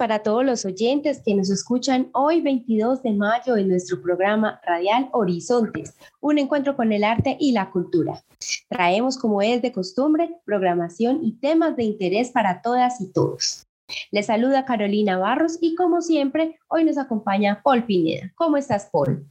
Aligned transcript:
Para 0.00 0.22
todos 0.22 0.46
los 0.46 0.64
oyentes 0.64 1.20
que 1.22 1.34
nos 1.34 1.50
escuchan 1.50 2.08
hoy 2.14 2.40
22 2.40 3.02
de 3.02 3.12
mayo 3.12 3.58
en 3.58 3.68
nuestro 3.68 4.00
programa 4.00 4.58
radial 4.64 5.10
Horizontes, 5.12 5.94
un 6.20 6.38
encuentro 6.38 6.74
con 6.74 6.90
el 6.90 7.04
arte 7.04 7.36
y 7.38 7.52
la 7.52 7.70
cultura. 7.70 8.24
Traemos, 8.70 9.18
como 9.18 9.42
es 9.42 9.60
de 9.60 9.72
costumbre, 9.72 10.30
programación 10.46 11.20
y 11.22 11.32
temas 11.32 11.76
de 11.76 11.84
interés 11.84 12.30
para 12.30 12.62
todas 12.62 12.98
y 13.02 13.12
todos. 13.12 13.66
Les 14.10 14.24
saluda 14.24 14.64
Carolina 14.64 15.18
Barros 15.18 15.58
y 15.60 15.74
como 15.74 16.00
siempre, 16.00 16.58
hoy 16.68 16.84
nos 16.84 16.96
acompaña 16.96 17.60
Paul 17.62 17.84
Pineda. 17.84 18.32
¿Cómo 18.36 18.56
estás, 18.56 18.88
Paul? 18.90 19.26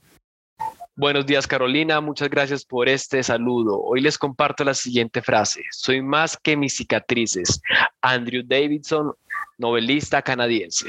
Buenos 0.95 1.25
días 1.25 1.47
Carolina, 1.47 2.01
muchas 2.01 2.29
gracias 2.29 2.65
por 2.65 2.89
este 2.89 3.23
saludo. 3.23 3.81
Hoy 3.81 4.01
les 4.01 4.17
comparto 4.17 4.65
la 4.65 4.73
siguiente 4.73 5.21
frase. 5.21 5.63
Soy 5.71 6.01
más 6.01 6.37
que 6.37 6.57
mis 6.57 6.75
cicatrices. 6.75 7.61
Andrew 8.01 8.43
Davidson, 8.45 9.13
novelista 9.59 10.21
canadiense. 10.21 10.87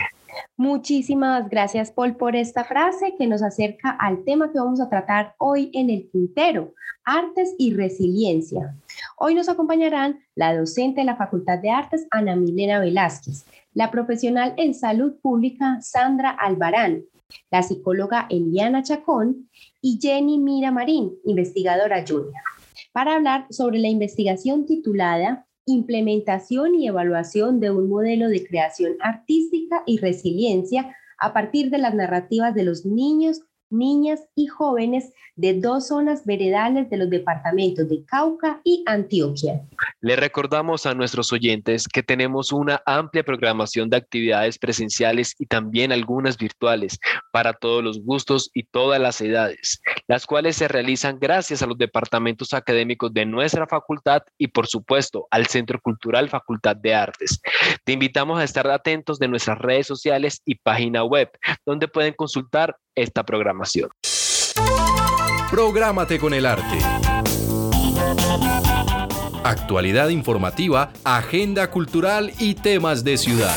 Muchísimas 0.56 1.48
gracias, 1.50 1.90
Paul, 1.90 2.16
por 2.16 2.36
esta 2.36 2.64
frase 2.64 3.14
que 3.18 3.26
nos 3.26 3.42
acerca 3.42 3.90
al 3.90 4.24
tema 4.24 4.50
que 4.52 4.58
vamos 4.58 4.80
a 4.80 4.88
tratar 4.88 5.34
hoy 5.38 5.70
en 5.74 5.90
el 5.90 6.08
Quintero, 6.10 6.72
artes 7.04 7.54
y 7.58 7.74
resiliencia. 7.74 8.74
Hoy 9.18 9.34
nos 9.34 9.48
acompañarán 9.48 10.20
la 10.36 10.56
docente 10.56 11.00
de 11.00 11.06
la 11.06 11.16
Facultad 11.16 11.58
de 11.58 11.70
Artes, 11.70 12.06
Ana 12.10 12.36
Milena 12.36 12.78
Velázquez, 12.78 13.44
la 13.74 13.90
profesional 13.90 14.54
en 14.56 14.74
salud 14.74 15.14
pública, 15.20 15.78
Sandra 15.82 16.30
Albarán, 16.30 17.02
la 17.50 17.62
psicóloga 17.62 18.26
Eliana 18.30 18.82
Chacón 18.82 19.48
y 19.80 19.98
Jenny 20.00 20.38
Mira 20.38 20.70
Marín, 20.70 21.12
investigadora 21.24 22.04
junior, 22.06 22.32
para 22.92 23.16
hablar 23.16 23.46
sobre 23.50 23.78
la 23.78 23.88
investigación 23.88 24.66
titulada 24.66 25.46
implementación 25.66 26.74
y 26.74 26.88
evaluación 26.88 27.60
de 27.60 27.70
un 27.70 27.88
modelo 27.88 28.28
de 28.28 28.46
creación 28.46 28.96
artística 29.00 29.82
y 29.86 29.98
resiliencia 29.98 30.96
a 31.18 31.32
partir 31.32 31.70
de 31.70 31.78
las 31.78 31.94
narrativas 31.94 32.54
de 32.54 32.64
los 32.64 32.86
niños, 32.86 33.42
niñas 33.70 34.20
y 34.34 34.46
jóvenes 34.46 35.12
de 35.36 35.54
dos 35.54 35.88
zonas 35.88 36.26
veredales 36.26 36.90
de 36.90 36.98
los 36.98 37.08
departamentos 37.08 37.88
de 37.88 38.04
Cauca 38.04 38.60
y 38.62 38.82
Antioquia. 38.86 39.62
Le 40.00 40.16
recordamos 40.16 40.84
a 40.86 40.94
nuestros 40.94 41.32
oyentes 41.32 41.88
que 41.88 42.02
tenemos 42.02 42.52
una 42.52 42.82
amplia 42.84 43.22
programación 43.22 43.88
de 43.88 43.96
actividades 43.96 44.58
presenciales 44.58 45.34
y 45.38 45.46
también 45.46 45.92
algunas 45.92 46.36
virtuales 46.36 46.98
para 47.32 47.54
todos 47.54 47.82
los 47.82 48.02
gustos 48.02 48.50
y 48.52 48.64
todas 48.64 49.00
las 49.00 49.20
edades, 49.20 49.80
las 50.08 50.26
cuales 50.26 50.56
se 50.56 50.68
realizan 50.68 51.18
gracias 51.18 51.62
a 51.62 51.66
los 51.66 51.78
departamentos 51.78 52.52
académicos 52.52 53.12
de 53.14 53.24
nuestra 53.24 53.66
facultad 53.66 54.22
y 54.36 54.48
por 54.48 54.66
supuesto 54.66 55.26
al 55.30 55.46
Centro 55.46 55.80
Cultural 55.80 56.28
Facultad 56.28 56.76
de 56.76 56.94
Artes. 56.94 57.40
Te 57.84 57.92
invitamos 57.92 58.40
a 58.40 58.44
estar 58.44 58.66
atentos 58.68 59.18
de 59.18 59.28
nuestras 59.28 59.58
redes 59.58 59.86
sociales 59.86 60.42
y 60.44 60.56
página 60.56 61.04
web, 61.04 61.30
donde 61.64 61.88
pueden 61.88 62.14
consultar 62.14 62.76
esta 63.02 63.24
programación. 63.24 63.90
Prográmate 65.50 66.18
con 66.18 66.34
el 66.34 66.46
arte. 66.46 66.78
Actualidad 69.42 70.10
informativa, 70.10 70.92
agenda 71.02 71.70
cultural 71.70 72.30
y 72.38 72.54
temas 72.54 73.02
de 73.02 73.16
ciudad. 73.16 73.56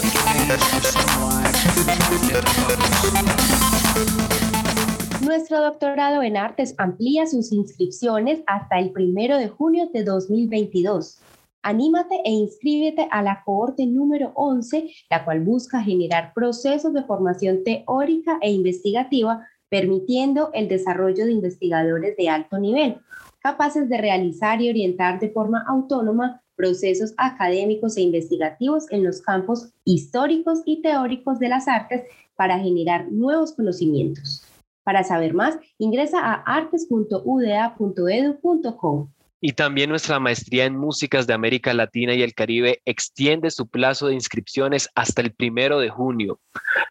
Nuestro 5.22 5.62
doctorado 5.62 6.24
en 6.24 6.38
artes 6.38 6.74
amplía 6.78 7.28
sus 7.28 7.52
inscripciones 7.52 8.42
hasta 8.48 8.80
el 8.80 8.92
primero 8.92 9.38
de 9.38 9.50
junio 9.50 9.90
de 9.94 10.04
2022. 10.04 11.20
Anímate 11.64 12.22
e 12.26 12.32
inscríbete 12.32 13.08
a 13.10 13.24
la 13.24 13.42
cohorte 13.46 13.86
número 13.86 14.34
11, 14.36 14.90
la 15.10 15.24
cual 15.24 15.40
busca 15.40 15.82
generar 15.82 16.34
procesos 16.34 16.94
de 16.94 17.04
formación 17.04 17.64
teórica 17.64 18.38
e 18.42 18.52
investigativa 18.52 19.48
permitiendo 19.70 20.52
el 20.54 20.68
desarrollo 20.68 21.26
de 21.26 21.32
investigadores 21.32 22.18
de 22.18 22.30
alto 22.30 22.60
nivel, 22.60 22.98
capaces 23.40 23.90
de 23.90 23.98
realizar 23.98 24.62
y 24.62 24.70
orientar 24.70 25.20
de 25.20 25.32
forma 25.32 25.64
autónoma 25.68 26.44
procesos 26.56 27.14
académicos 27.18 27.98
e 27.98 28.02
investigativos 28.02 28.86
en 28.92 29.04
los 29.04 29.22
campos 29.22 29.74
históricos 29.86 30.62
y 30.66 30.82
teóricos 30.82 31.40
de 31.40 31.48
las 31.48 31.68
artes 31.68 32.04
para 32.36 32.60
generar 32.60 33.12
nuevos 33.12 33.54
conocimientos. 33.54 34.44
Para 34.84 35.04
saber 35.04 35.34
más, 35.34 35.58
ingresa 35.78 36.20
a 36.20 36.34
artes.uda.edu.co. 36.34 39.10
Y 39.46 39.52
también 39.52 39.90
nuestra 39.90 40.22
maestría 40.22 40.64
en 40.64 40.78
músicas 40.78 41.28
de 41.28 41.34
América 41.34 41.74
Latina 41.74 42.14
y 42.14 42.24
el 42.24 42.34
Caribe 42.34 42.82
extiende 42.86 43.52
su 43.52 43.68
plazo 43.68 44.08
de 44.08 44.14
inscripciones 44.14 44.88
hasta 44.96 45.22
el 45.22 45.34
primero 45.34 45.80
de 45.80 45.90
junio. 45.90 46.40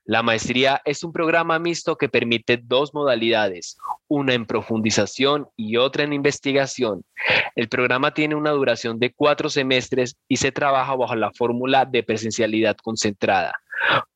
La 0.04 0.22
maestría 0.22 0.82
es 0.84 1.02
un 1.02 1.14
programa 1.14 1.58
mixto 1.58 1.96
que 1.96 2.10
permite 2.10 2.60
dos 2.62 2.92
modalidades, 2.92 3.78
una 4.06 4.34
en 4.34 4.44
profundización 4.44 5.48
y 5.56 5.78
otra 5.78 6.04
en 6.04 6.12
investigación. 6.12 7.06
El 7.56 7.70
programa 7.70 8.12
tiene 8.12 8.34
una 8.34 8.50
duración 8.50 8.98
de 8.98 9.14
cuatro 9.14 9.48
semestres 9.48 10.18
y 10.28 10.36
se 10.36 10.52
trabaja 10.52 10.94
bajo 10.94 11.14
la 11.14 11.32
fórmula 11.32 11.86
de 11.86 12.02
presencialidad 12.02 12.76
concentrada. 12.76 13.54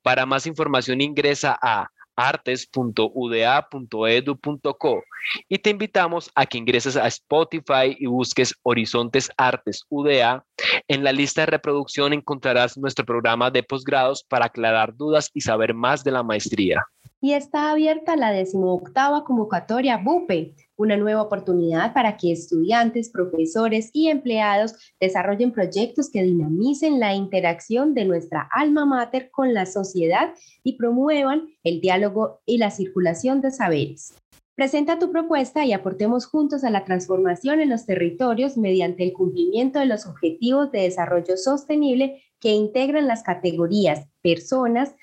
Para 0.03 0.27
más 0.27 0.47
información 0.47 1.01
ingresa 1.01 1.59
a 1.63 1.89
artes.uda.edu.co 2.17 5.03
y 5.49 5.59
te 5.59 5.71
invitamos 5.71 6.31
a 6.35 6.47
que 6.47 6.59
ingreses 6.59 6.97
a 6.97 7.07
Spotify 7.07 7.97
y 7.99 8.07
busques 8.07 8.55
Horizontes 8.63 9.31
Artes 9.37 9.85
UDA. 9.89 10.45
En 10.89 11.05
la 11.05 11.13
lista 11.13 11.43
de 11.43 11.47
reproducción 11.47 12.13
encontrarás 12.13 12.79
nuestro 12.79 13.05
programa 13.05 13.51
de 13.51 13.63
posgrados 13.63 14.25
para 14.25 14.47
aclarar 14.47 14.97
dudas 14.97 15.31
y 15.35 15.41
saber 15.41 15.75
más 15.75 16.05
de 16.05 16.13
la 16.13 16.23
maestría. 16.23 16.85
Y 17.21 17.33
está 17.33 17.71
abierta 17.71 18.17
la 18.17 18.31
decimoctava 18.31 19.25
convocatoria 19.25 19.97
BUPE 19.97 20.55
una 20.77 20.97
nueva 20.97 21.23
oportunidad 21.23 21.95
para 21.95 22.17
que 22.17 22.33
estudiantes, 22.33 23.11
profesores 23.11 23.91
y 23.93 24.09
empleados 24.09 24.75
desarrollen 25.01 25.53
proyectos 25.53 26.11
que 26.11 26.23
dinamicen 26.23 27.01
la 27.01 27.15
interacción 27.15 27.95
de 27.95 28.05
nuestra 28.05 28.49
alma 28.53 28.85
mater 28.85 29.31
con 29.31 29.55
la 29.55 29.67
sociedad 29.67 30.35
y 30.63 30.77
promuevan 30.77 31.49
el 31.65 31.81
diálogo 31.81 32.41
y 32.45 32.59
la 32.59 32.71
circulación 32.71 33.41
de 33.41 33.51
saberes. 33.51 34.15
Presenta 34.55 34.99
tu 34.99 35.11
propuesta 35.11 35.67
y 35.67 35.75
aportemos 35.75 36.25
juntos 36.25 36.65
a 36.65 36.71
la 36.71 36.85
transformación 36.85 37.61
en 37.61 37.69
los 37.69 37.85
territorios 37.85 38.57
mediante 38.57 39.05
el 39.05 39.13
cumplimiento 39.13 39.79
de 39.79 39.87
los 39.87 40.07
objetivos 40.07 40.73
de 40.73 40.81
desarrollo 40.81 41.37
sostenible 41.37 42.23
que 42.41 42.53
integran 42.53 43.07
las 43.07 43.23
categorías 43.23 44.07
personas, 44.23 44.95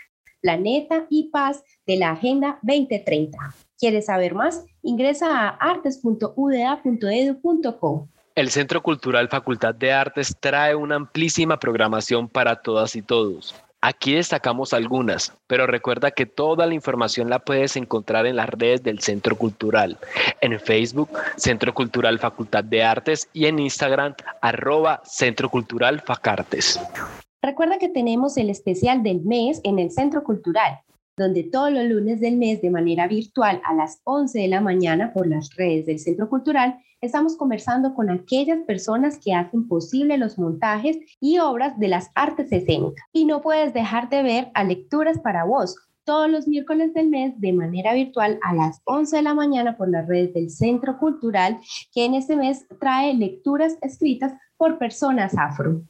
planeta 0.44 1.08
y 1.10 1.30
paz 1.30 1.64
de 1.88 1.96
la 1.96 2.12
Agenda 2.12 2.60
2030. 2.62 3.36
¿Quieres 3.80 4.06
saber 4.06 4.36
más? 4.36 4.64
Ingresa 4.84 5.40
a 5.40 5.50
artes.uda.edu.co. 5.50 8.10
El 8.36 8.50
Centro 8.50 8.84
Cultural 8.84 9.30
Facultad 9.30 9.74
de 9.74 9.94
Artes 9.94 10.36
trae 10.40 10.76
una 10.76 10.96
amplísima 10.96 11.60
programación 11.60 12.28
para 12.28 12.58
todas 12.58 12.96
y 12.96 13.02
todos. 13.02 13.56
Aquí 13.86 14.16
destacamos 14.16 14.74
algunas, 14.74 15.34
pero 15.46 15.68
recuerda 15.68 16.12
que 16.12 16.26
toda 16.26 16.66
la 16.66 16.74
información 16.74 17.30
la 17.30 17.40
puedes 17.40 17.76
encontrar 17.76 18.26
en 18.26 18.38
las 18.38 18.50
redes 18.50 18.82
del 18.82 19.02
Centro 19.02 19.36
Cultural, 19.36 19.98
en 20.40 20.58
Facebook, 20.60 21.10
Centro 21.36 21.74
Cultural 21.74 22.18
Facultad 22.18 22.64
de 22.64 22.84
Artes 22.84 23.28
y 23.34 23.46
en 23.46 23.60
Instagram, 23.60 24.16
arroba 24.42 25.02
Centro 25.04 25.50
Cultural 25.50 26.02
Facartes. 26.02 26.80
Recuerda 27.44 27.78
que 27.78 27.90
tenemos 27.90 28.38
el 28.38 28.50
especial 28.50 29.04
del 29.04 29.22
mes 29.22 29.60
en 29.66 29.78
el 29.78 29.92
Centro 29.92 30.24
Cultural 30.24 30.80
donde 31.16 31.44
todos 31.44 31.72
los 31.72 31.84
lunes 31.84 32.20
del 32.20 32.38
mes 32.38 32.62
de 32.62 32.72
manera 32.72 33.08
virtual 33.08 33.62
a 33.66 33.74
las 33.74 34.02
11 34.04 34.40
de 34.40 34.48
la 34.48 34.62
mañana 34.62 35.14
por 35.14 35.28
las 35.28 35.56
redes 35.56 35.86
del 35.86 36.00
Centro 36.00 36.28
Cultural 36.28 36.80
estamos 37.02 37.38
conversando 37.38 37.94
con 37.94 38.10
aquellas 38.10 38.60
personas 38.66 39.20
que 39.20 39.34
hacen 39.34 39.68
posible 39.68 40.18
los 40.18 40.40
montajes 40.40 40.98
y 41.20 41.38
obras 41.38 41.78
de 41.78 41.90
las 41.90 42.10
artes 42.16 42.52
escénicas. 42.52 43.06
Y 43.12 43.26
no 43.26 43.42
puedes 43.42 43.74
dejar 43.74 44.10
de 44.10 44.24
ver 44.24 44.52
a 44.56 44.64
Lecturas 44.64 45.20
para 45.20 45.44
Vos 45.44 45.76
todos 46.04 46.30
los 46.30 46.48
miércoles 46.48 46.94
del 46.94 47.10
mes 47.10 47.40
de 47.40 47.54
manera 47.54 47.94
virtual 47.94 48.40
a 48.42 48.56
las 48.56 48.82
11 48.86 49.18
de 49.18 49.22
la 49.22 49.34
mañana 49.34 49.78
por 49.78 49.90
las 49.90 50.08
redes 50.08 50.34
del 50.34 50.50
Centro 50.50 50.98
Cultural, 50.98 51.60
que 51.94 52.06
en 52.06 52.16
este 52.16 52.36
mes 52.36 52.66
trae 52.80 53.14
lecturas 53.14 53.78
escritas 53.82 54.34
por 54.58 54.78
personas 54.80 55.38
afro. 55.38 55.84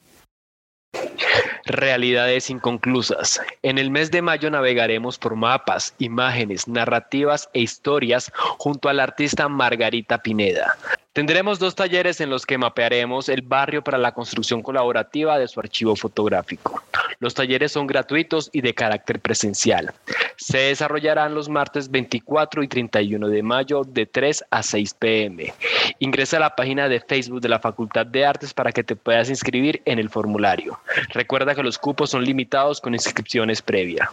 Realidades 1.66 2.50
inconclusas. 2.50 3.40
En 3.62 3.78
el 3.78 3.90
mes 3.90 4.10
de 4.10 4.20
mayo 4.20 4.50
navegaremos 4.50 5.18
por 5.18 5.34
mapas, 5.34 5.94
imágenes, 5.98 6.68
narrativas 6.68 7.48
e 7.54 7.60
historias 7.60 8.30
junto 8.58 8.88
a 8.88 8.92
la 8.92 9.04
artista 9.04 9.48
Margarita 9.48 10.22
Pineda. 10.22 10.76
Tendremos 11.14 11.60
dos 11.60 11.76
talleres 11.76 12.20
en 12.20 12.28
los 12.28 12.44
que 12.44 12.58
mapearemos 12.58 13.28
el 13.28 13.42
barrio 13.42 13.84
para 13.84 13.98
la 13.98 14.10
construcción 14.10 14.62
colaborativa 14.62 15.38
de 15.38 15.46
su 15.46 15.60
archivo 15.60 15.94
fotográfico. 15.94 16.82
Los 17.20 17.34
talleres 17.34 17.70
son 17.70 17.86
gratuitos 17.86 18.50
y 18.52 18.62
de 18.62 18.74
carácter 18.74 19.20
presencial. 19.20 19.94
Se 20.36 20.58
desarrollarán 20.58 21.32
los 21.32 21.48
martes 21.48 21.88
24 21.88 22.64
y 22.64 22.68
31 22.68 23.28
de 23.28 23.42
mayo 23.44 23.84
de 23.84 24.06
3 24.06 24.44
a 24.50 24.64
6 24.64 24.94
pm. 24.94 25.54
Ingresa 26.00 26.38
a 26.38 26.40
la 26.40 26.56
página 26.56 26.88
de 26.88 26.98
Facebook 26.98 27.40
de 27.40 27.48
la 27.48 27.60
Facultad 27.60 28.06
de 28.06 28.26
Artes 28.26 28.52
para 28.52 28.72
que 28.72 28.82
te 28.82 28.96
puedas 28.96 29.30
inscribir 29.30 29.82
en 29.84 30.00
el 30.00 30.10
formulario. 30.10 30.80
Recuerda 31.10 31.54
que 31.54 31.62
los 31.62 31.78
cupos 31.78 32.10
son 32.10 32.24
limitados 32.24 32.80
con 32.80 32.92
inscripciones 32.92 33.62
previa. 33.62 34.10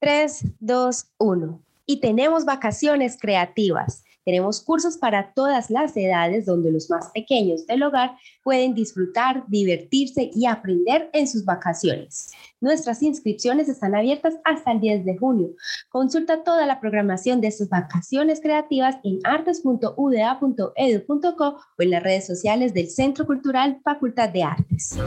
3, 0.00 0.46
2, 0.60 1.06
1. 1.18 1.60
Y 1.84 2.00
tenemos 2.00 2.46
vacaciones 2.46 3.18
creativas. 3.20 4.05
Tenemos 4.26 4.60
cursos 4.60 4.98
para 4.98 5.32
todas 5.34 5.70
las 5.70 5.96
edades 5.96 6.46
donde 6.46 6.72
los 6.72 6.90
más 6.90 7.10
pequeños 7.14 7.64
del 7.64 7.84
hogar 7.84 8.16
pueden 8.42 8.74
disfrutar, 8.74 9.44
divertirse 9.46 10.32
y 10.34 10.46
aprender 10.46 11.08
en 11.12 11.28
sus 11.28 11.44
vacaciones. 11.44 12.32
Nuestras 12.60 13.04
inscripciones 13.04 13.68
están 13.68 13.94
abiertas 13.94 14.34
hasta 14.44 14.72
el 14.72 14.80
10 14.80 15.04
de 15.04 15.16
junio. 15.16 15.50
Consulta 15.90 16.42
toda 16.42 16.66
la 16.66 16.80
programación 16.80 17.40
de 17.40 17.52
sus 17.52 17.68
vacaciones 17.68 18.40
creativas 18.40 18.96
en 19.04 19.20
artes.uda.edu.co 19.22 21.60
o 21.78 21.80
en 21.82 21.90
las 21.90 22.02
redes 22.02 22.26
sociales 22.26 22.74
del 22.74 22.90
Centro 22.90 23.26
Cultural 23.26 23.78
Facultad 23.84 24.30
de 24.30 24.42
Artes. 24.42 24.98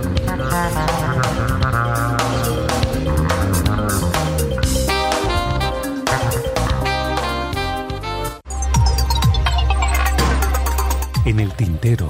En 11.30 11.40
el 11.40 11.54
tintero. 11.54 12.10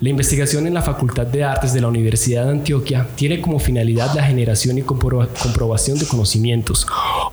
La 0.00 0.10
investigación 0.10 0.68
en 0.68 0.74
la 0.74 0.82
Facultad 0.82 1.26
de 1.26 1.42
Artes 1.42 1.72
de 1.72 1.80
la 1.80 1.88
Universidad 1.88 2.44
de 2.44 2.52
Antioquia 2.52 3.08
tiene 3.16 3.40
como 3.40 3.58
finalidad 3.58 4.14
la 4.14 4.22
generación 4.22 4.78
y 4.78 4.82
comprobación 4.82 5.98
de 5.98 6.06
conocimientos 6.06 6.86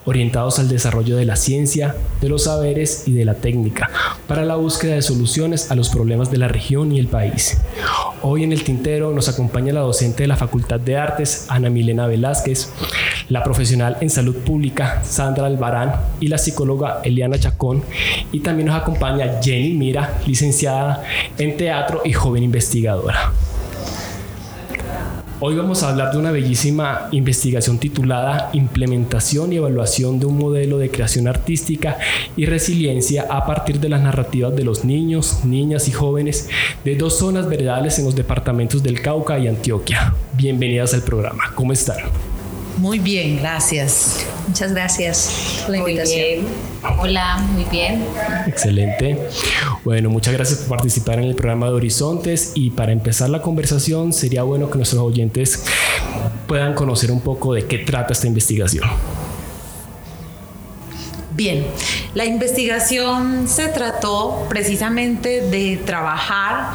orientados 0.03 0.57
al 0.57 0.67
desarrollo 0.67 1.15
de 1.15 1.25
la 1.25 1.35
ciencia, 1.35 1.95
de 2.21 2.27
los 2.27 2.45
saberes 2.45 3.07
y 3.07 3.13
de 3.13 3.23
la 3.23 3.35
técnica 3.35 3.91
para 4.27 4.45
la 4.45 4.55
búsqueda 4.55 4.95
de 4.95 5.03
soluciones 5.03 5.69
a 5.69 5.75
los 5.75 5.89
problemas 5.89 6.31
de 6.31 6.39
la 6.39 6.47
región 6.47 6.91
y 6.91 6.97
el 6.97 7.05
país. 7.05 7.61
Hoy 8.23 8.43
en 8.43 8.51
el 8.51 8.63
tintero 8.63 9.11
nos 9.11 9.29
acompaña 9.29 9.71
la 9.71 9.81
docente 9.81 10.23
de 10.23 10.27
la 10.27 10.35
Facultad 10.35 10.79
de 10.79 10.97
Artes, 10.97 11.45
Ana 11.49 11.69
Milena 11.69 12.07
Velázquez, 12.07 12.71
la 13.29 13.43
profesional 13.43 13.97
en 14.01 14.09
salud 14.09 14.37
pública, 14.37 15.03
Sandra 15.03 15.45
Albarán, 15.45 15.93
y 16.19 16.29
la 16.29 16.39
psicóloga 16.39 17.01
Eliana 17.03 17.37
Chacón. 17.37 17.83
Y 18.31 18.39
también 18.39 18.67
nos 18.67 18.81
acompaña 18.81 19.39
Jenny 19.43 19.73
Mira, 19.73 20.15
licenciada 20.25 21.03
en 21.37 21.55
teatro 21.57 22.01
y 22.03 22.13
joven 22.13 22.41
investigadora. 22.41 22.54
Hoy 25.41 25.55
vamos 25.55 25.83
a 25.83 25.89
hablar 25.89 26.13
de 26.13 26.17
una 26.17 26.31
bellísima 26.31 27.09
investigación 27.11 27.77
titulada 27.77 28.49
Implementación 28.53 29.51
y 29.51 29.57
evaluación 29.57 30.19
de 30.19 30.25
un 30.25 30.37
modelo 30.37 30.77
de 30.77 30.89
creación 30.89 31.27
artística 31.27 31.97
y 32.37 32.45
resiliencia 32.45 33.27
a 33.29 33.45
partir 33.45 33.81
de 33.81 33.89
las 33.89 34.01
narrativas 34.01 34.55
de 34.55 34.63
los 34.63 34.85
niños, 34.85 35.43
niñas 35.43 35.89
y 35.89 35.91
jóvenes 35.91 36.49
de 36.85 36.95
dos 36.95 37.17
zonas 37.17 37.49
veredales 37.49 37.99
en 37.99 38.05
los 38.05 38.15
departamentos 38.15 38.81
del 38.81 39.01
Cauca 39.01 39.37
y 39.37 39.47
Antioquia. 39.47 40.15
Bienvenidas 40.37 40.93
al 40.93 41.01
programa. 41.01 41.51
¿Cómo 41.53 41.73
están? 41.73 41.97
Muy 42.77 42.99
bien, 42.99 43.37
gracias. 43.39 44.25
Muchas 44.47 44.71
gracias 44.73 45.61
por 45.61 45.71
la 45.71 45.81
Muy 45.81 45.91
invitación. 45.91 46.19
bien. 46.19 46.45
Hola, 46.99 47.37
muy 47.37 47.63
bien. 47.65 48.03
Excelente. 48.47 49.17
Bueno, 49.83 50.09
muchas 50.09 50.33
gracias 50.33 50.59
por 50.59 50.77
participar 50.77 51.19
en 51.19 51.25
el 51.25 51.35
programa 51.35 51.67
de 51.67 51.73
Horizontes 51.73 52.51
y 52.53 52.71
para 52.71 52.91
empezar 52.91 53.29
la 53.29 53.41
conversación 53.41 54.13
sería 54.13 54.43
bueno 54.43 54.69
que 54.69 54.77
nuestros 54.77 55.01
oyentes 55.01 55.63
puedan 56.47 56.73
conocer 56.73 57.11
un 57.11 57.21
poco 57.21 57.53
de 57.53 57.65
qué 57.65 57.79
trata 57.79 58.13
esta 58.13 58.27
investigación. 58.27 58.83
Bien, 61.35 61.65
la 62.13 62.23
investigación 62.23 63.49
se 63.49 63.67
trató 63.67 64.45
precisamente 64.47 65.41
de 65.41 65.75
trabajar 65.85 66.73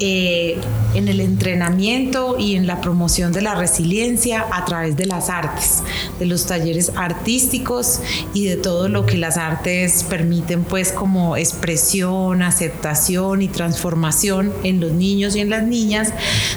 eh, 0.00 0.58
en 0.94 1.08
el 1.08 1.20
entrenamiento 1.20 2.38
y 2.38 2.56
en 2.56 2.66
la 2.66 2.80
promoción 2.80 3.32
de 3.32 3.42
la 3.42 3.54
resiliencia 3.54 4.46
a 4.50 4.64
través 4.64 4.96
de 4.96 5.06
las 5.06 5.28
artes, 5.28 5.82
de 6.18 6.26
los 6.26 6.46
talleres 6.46 6.92
artísticos 6.96 8.00
y 8.32 8.46
de 8.46 8.56
todo 8.56 8.88
lo 8.88 9.04
que 9.04 9.18
las 9.18 9.36
artes 9.36 10.04
permiten 10.04 10.64
pues 10.64 10.90
como 10.90 11.36
expresión, 11.36 12.42
aceptación 12.42 13.42
y 13.42 13.48
transformación 13.48 14.52
en 14.64 14.80
los 14.80 14.92
niños 14.92 15.36
y 15.36 15.40
en 15.40 15.50
las 15.50 15.62
niñas 15.64 16.12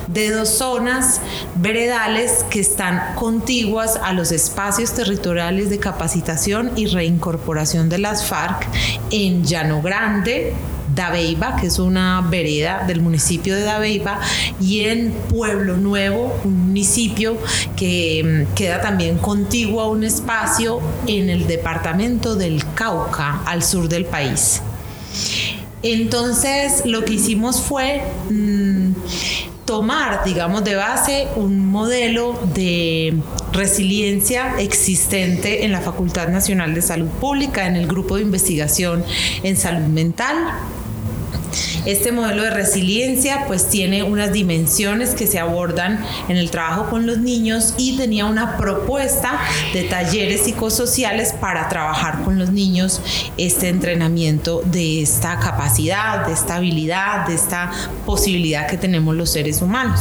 de 0.08 0.32
dos 0.32 0.50
zonas 0.50 1.20
veredales 1.56 2.46
que 2.50 2.60
están 2.60 3.16
contiguas 3.16 4.00
a 4.02 4.14
los 4.14 4.32
espacios 4.32 4.94
territoriales 4.94 5.70
de 5.70 5.80
capacitación 5.80 6.72
y 6.76 6.86
reincorporación 6.86 7.90
de 7.90 7.98
las 7.98 8.26
FARC 8.26 8.68
en 9.12 9.44
Llano 9.44 9.82
Grande, 9.82 10.54
Dabeiba, 10.96 11.56
que 11.56 11.68
es 11.68 11.80
una 11.80 12.22
vereda 12.22 12.84
del 12.88 13.02
municipio 13.02 13.56
de 13.56 13.64
Dabeiba, 13.64 14.20
y 14.60 14.82
en 14.82 15.12
Pueblo 15.30 15.78
Nuevo, 15.78 16.40
un 16.44 16.68
municipio 16.68 17.38
que 17.76 18.48
mm, 18.50 18.54
queda 18.56 18.82
también 18.82 19.18
contiguo 19.18 19.82
a 19.82 19.90
un 19.90 20.04
espacio 20.04 20.80
en 21.08 21.30
el 21.30 21.48
departamento 21.48 22.36
del 22.36 22.64
Cauca, 22.76 23.42
al 23.46 23.64
sur 23.64 23.90
del 23.90 24.06
país. 24.06 24.62
Entonces, 25.82 26.84
lo 26.86 27.04
que 27.04 27.14
hicimos 27.16 27.62
fue 27.62 28.02
mmm, 28.30 28.92
tomar, 29.66 30.24
digamos, 30.24 30.64
de 30.64 30.76
base 30.76 31.28
un 31.36 31.66
modelo 31.66 32.40
de 32.54 33.16
resiliencia 33.52 34.56
existente 34.60 35.66
en 35.66 35.72
la 35.72 35.82
Facultad 35.82 36.30
Nacional 36.30 36.74
de 36.74 36.82
Salud 36.82 37.08
Pública, 37.08 37.68
en 37.68 37.76
el 37.76 37.88
grupo 37.88 38.16
de 38.16 38.24
investigación 38.24 39.04
en 39.44 39.58
salud 39.58 39.88
mental, 39.88 40.36
este 41.86 42.12
modelo 42.12 42.44
de 42.44 42.50
resiliencia 42.50 43.46
pues 43.48 43.70
tiene 43.70 44.04
unas 44.04 44.32
dimensiones 44.32 45.16
que 45.16 45.28
se 45.28 45.40
abordan 45.40 46.04
en 46.30 46.38
el 46.38 46.52
trabajo 46.52 46.90
con 46.90 47.06
los 47.06 47.18
niños 47.18 47.74
y 47.78 47.98
tenía 47.98 48.26
una 48.26 48.58
propuesta 48.58 49.40
de 49.74 49.84
talleres 49.84 50.44
psicosociales 50.44 51.34
para 51.34 51.70
trabajar 51.70 52.24
con 52.24 52.40
los 52.40 52.52
niños 52.52 53.02
este 53.38 53.70
entrenamiento 53.70 54.62
de 54.66 55.02
esta 55.02 55.40
capacidad, 55.40 56.26
de 56.28 56.34
esta 56.34 56.56
habilidad, 56.56 57.28
de 57.28 57.36
esta 57.36 57.72
posibilidad 58.06 58.68
que 58.68 58.78
tenemos 58.78 59.16
los 59.16 59.30
seres 59.30 59.62
humanos. 59.62 60.00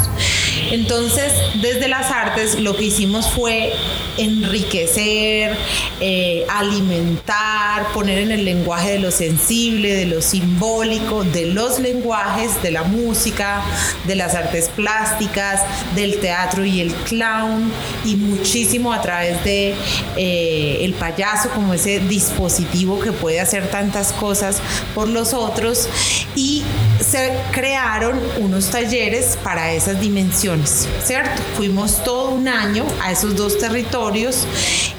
Entonces, 0.70 1.32
desde 1.60 1.88
las 1.88 2.10
artes 2.10 2.58
lo 2.60 2.76
que 2.76 2.84
hicimos 2.84 3.28
fue 3.28 3.72
enriquecer, 4.18 5.56
eh, 6.00 6.46
alimentar, 6.48 7.92
poner 7.92 8.18
en 8.18 8.30
el 8.30 8.44
lenguaje 8.44 8.92
de 8.92 8.98
lo 8.98 9.10
sensible, 9.10 9.94
de 9.94 10.06
lo 10.06 10.22
simbólico, 10.22 11.24
de 11.24 11.41
los 11.46 11.78
lenguajes, 11.78 12.62
de 12.62 12.70
la 12.70 12.82
música, 12.82 13.62
de 14.06 14.14
las 14.16 14.34
artes 14.34 14.68
plásticas, 14.68 15.60
del 15.94 16.18
teatro 16.18 16.64
y 16.64 16.80
el 16.80 16.92
clown, 16.92 17.70
y 18.04 18.16
muchísimo 18.16 18.92
a 18.92 19.00
través 19.00 19.42
de 19.44 19.74
eh, 20.16 20.78
el 20.80 20.94
payaso 20.94 21.50
como 21.50 21.74
ese 21.74 22.00
dispositivo 22.00 23.00
que 23.00 23.12
puede 23.12 23.40
hacer 23.40 23.68
tantas 23.70 24.12
cosas 24.12 24.60
por 24.94 25.08
los 25.08 25.32
otros. 25.34 25.88
Y 26.34 26.62
se 27.12 27.30
crearon 27.52 28.18
unos 28.38 28.70
talleres 28.70 29.36
para 29.44 29.74
esas 29.74 30.00
dimensiones, 30.00 30.88
¿cierto? 31.04 31.42
Fuimos 31.56 32.02
todo 32.04 32.30
un 32.30 32.48
año 32.48 32.86
a 33.02 33.12
esos 33.12 33.36
dos 33.36 33.58
territorios 33.58 34.46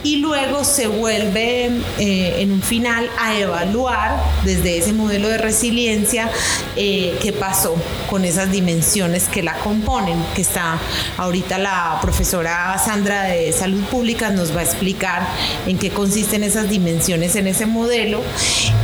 y 0.04 0.18
luego 0.18 0.64
se 0.64 0.86
vuelve 0.86 1.72
eh, 1.98 2.36
en 2.38 2.52
un 2.52 2.62
final 2.62 3.10
a 3.20 3.36
evaluar 3.36 4.24
desde 4.44 4.78
ese 4.78 4.94
modelo 4.94 5.28
de 5.28 5.40
resiliencia 5.40 6.30
eh, 6.76 7.18
qué 7.20 7.34
pasó 7.34 7.76
con 8.12 8.26
esas 8.26 8.52
dimensiones 8.52 9.28
que 9.28 9.42
la 9.42 9.56
componen, 9.56 10.24
que 10.36 10.44
está 10.44 10.78
ahorita 11.18 11.58
la 11.58 11.98
profesora 12.00 12.78
Sandra 12.78 13.24
de 13.24 13.52
Salud 13.54 13.82
Pública 13.86 14.30
nos 14.30 14.56
va 14.56 14.60
a 14.60 14.64
explicar 14.64 15.28
en 15.66 15.80
qué 15.80 15.90
consisten 15.90 16.44
esas 16.44 16.70
dimensiones 16.70 17.36
en 17.36 17.48
ese 17.48 17.66
modelo 17.66 18.22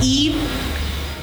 y 0.01 0.33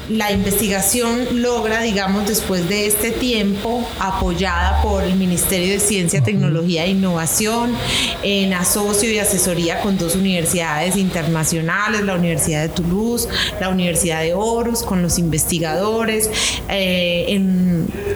la 0.09 0.31
investigación 0.31 1.41
logra, 1.41 1.81
digamos, 1.81 2.27
después 2.27 2.69
de 2.69 2.87
este 2.87 3.11
tiempo, 3.11 3.85
apoyada 3.99 4.81
por 4.81 5.03
el 5.03 5.15
Ministerio 5.15 5.73
de 5.73 5.79
Ciencia, 5.79 6.23
Tecnología 6.23 6.85
e 6.85 6.91
Innovación, 6.91 7.75
en 8.23 8.53
asocio 8.53 9.11
y 9.11 9.19
asesoría 9.19 9.81
con 9.81 9.97
dos 9.97 10.15
universidades 10.15 10.95
internacionales, 10.95 12.03
la 12.03 12.15
Universidad 12.15 12.61
de 12.61 12.69
Toulouse, 12.69 13.27
la 13.59 13.69
Universidad 13.69 14.21
de 14.21 14.33
Horus, 14.33 14.83
con 14.83 15.01
los 15.01 15.19
investigadores, 15.19 16.29
eh, 16.69 17.41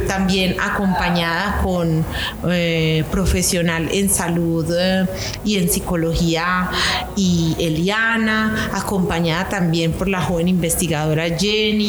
también 0.08 0.56
acompañada 0.62 1.62
con 1.62 2.06
eh, 2.50 3.04
profesional 3.12 3.90
en 3.92 4.10
salud 4.10 4.66
eh, 4.78 5.06
y 5.44 5.58
en 5.58 5.70
psicología 5.70 6.70
y 7.16 7.56
Eliana, 7.60 8.70
acompañada 8.74 9.50
también 9.50 9.92
por 9.92 10.08
la 10.08 10.22
joven 10.22 10.48
investigadora 10.48 11.26
Jenny 11.38 11.81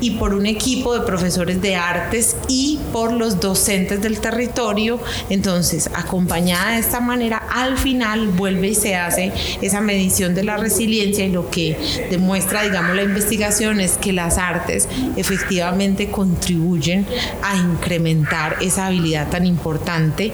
y 0.00 0.10
por 0.12 0.34
un 0.34 0.46
equipo 0.46 0.94
de 0.94 1.00
profesores 1.00 1.60
de 1.60 1.76
artes 1.76 2.36
y 2.48 2.78
por 2.92 3.12
los 3.12 3.40
docentes 3.40 4.00
del 4.02 4.20
territorio. 4.20 5.00
Entonces, 5.30 5.90
acompañada 5.94 6.72
de 6.72 6.78
esta 6.78 7.00
manera, 7.00 7.38
al 7.50 7.78
final 7.78 8.28
vuelve 8.28 8.68
y 8.68 8.74
se 8.74 8.96
hace 8.96 9.32
esa 9.60 9.80
medición 9.80 10.34
de 10.34 10.44
la 10.44 10.56
resiliencia 10.56 11.24
y 11.24 11.30
lo 11.30 11.50
que 11.50 11.76
demuestra, 12.10 12.62
digamos, 12.62 12.96
la 12.96 13.02
investigación 13.02 13.80
es 13.80 13.96
que 13.96 14.12
las 14.12 14.38
artes 14.38 14.88
efectivamente 15.16 16.10
contribuyen 16.10 17.06
a 17.42 17.56
incrementar 17.56 18.56
esa 18.60 18.86
habilidad 18.86 19.28
tan 19.28 19.46
importante 19.46 20.32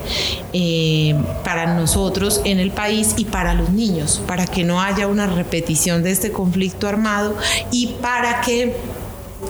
eh, 0.52 1.14
para 1.44 1.74
nosotros 1.74 2.40
en 2.44 2.60
el 2.60 2.70
país 2.70 3.14
y 3.16 3.24
para 3.24 3.54
los 3.54 3.70
niños, 3.70 4.22
para 4.26 4.46
que 4.46 4.64
no 4.64 4.80
haya 4.80 5.06
una 5.06 5.26
repetición 5.26 6.02
de 6.02 6.10
este 6.10 6.32
conflicto 6.32 6.88
armado 6.88 7.36
y 7.70 7.88
para 8.00 8.40
que 8.40 8.74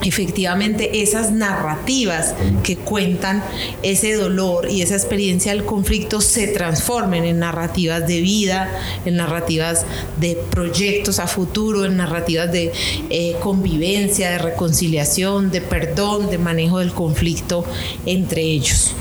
efectivamente 0.05 1.03
esas 1.03 1.31
narrativas 1.31 2.35
que 2.63 2.77
cuentan 2.77 3.43
ese 3.83 4.15
dolor 4.15 4.71
y 4.71 4.83
esa 4.83 4.95
experiencia 4.95 5.53
del 5.53 5.65
conflicto 5.65 6.21
se 6.21 6.49
transformen 6.49 7.25
en 7.25 7.39
narrativas 7.39 8.07
de 8.07 8.21
vida, 8.21 8.71
en 9.05 9.17
narrativas 9.17 9.85
de 10.19 10.39
proyectos 10.51 11.19
a 11.19 11.27
futuro, 11.27 11.85
en 11.85 11.97
narrativas 11.97 12.51
de 12.51 12.73
eh, 13.11 13.37
convivencia, 13.41 14.31
de 14.31 14.39
reconciliación, 14.39 15.51
de 15.51 15.61
perdón, 15.61 16.31
de 16.31 16.39
manejo 16.39 16.79
del 16.79 16.93
conflicto 16.93 17.65
entre 18.07 18.43
ellos. 18.43 18.95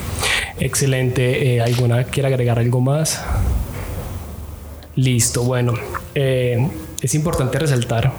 Excelente. 0.59 1.55
Eh, 1.55 1.61
¿Alguna 1.61 2.03
quiere 2.03 2.27
agregar 2.27 2.59
algo 2.59 2.81
más? 2.81 3.21
Listo, 4.95 5.43
bueno. 5.43 5.73
Eh, 6.13 6.69
es 7.01 7.15
importante 7.15 7.57
resaltar 7.57 8.13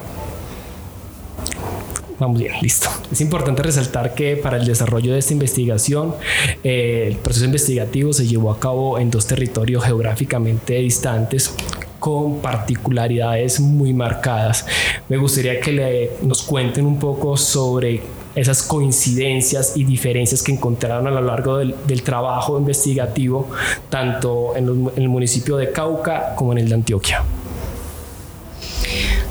Vamos 2.19 2.39
bien, 2.39 2.53
listo. 2.61 2.89
Es 3.11 3.21
importante 3.21 3.63
resaltar 3.63 4.15
que 4.15 4.37
para 4.37 4.57
el 4.57 4.65
desarrollo 4.65 5.13
de 5.13 5.19
esta 5.19 5.33
investigación, 5.33 6.15
eh, 6.63 7.05
el 7.09 7.17
proceso 7.17 7.45
investigativo 7.45 8.13
se 8.13 8.27
llevó 8.27 8.51
a 8.51 8.61
cabo 8.61 8.99
en 8.99 9.11
dos 9.11 9.27
territorios 9.27 9.85
geográficamente 9.85 10.75
distantes 10.75 11.55
con 11.99 12.41
particularidades 12.41 13.61
muy 13.61 13.93
marcadas. 13.93 14.67
Me 15.09 15.17
gustaría 15.17 15.61
que 15.61 15.73
le, 15.73 16.11
nos 16.23 16.43
cuenten 16.43 16.85
un 16.85 16.99
poco 16.99 17.37
sobre 17.37 18.03
esas 18.35 18.63
coincidencias 18.63 19.77
y 19.77 19.85
diferencias 19.85 20.43
que 20.43 20.53
encontraron 20.53 21.07
a 21.07 21.11
lo 21.11 21.21
largo 21.21 21.59
del, 21.59 22.03
trabajo 22.03 22.59
investigativo, 22.59 23.49
tanto 23.89 24.57
en, 24.57 24.69
en 24.97 25.03
el 25.03 25.09
municipio 25.09 25.57
de 25.57 25.71
Cauca 25.71 26.35
como 26.35 26.53
en 26.53 26.59
el 26.59 26.69
de 26.69 26.75
Antioquia. 26.75 27.23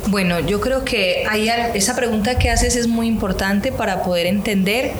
Bueno, 0.07 0.39
yo 0.39 0.59
creo 0.61 0.83
que 0.83 1.25
esa 1.73 1.95
pregunta 1.95 2.37
que 2.39 2.49
haces 2.49 2.75
es 2.75 2.87
muy 2.87 3.07
importante 3.07 3.71
para 3.71 4.03
poder 4.03 4.25
entender 4.25 4.91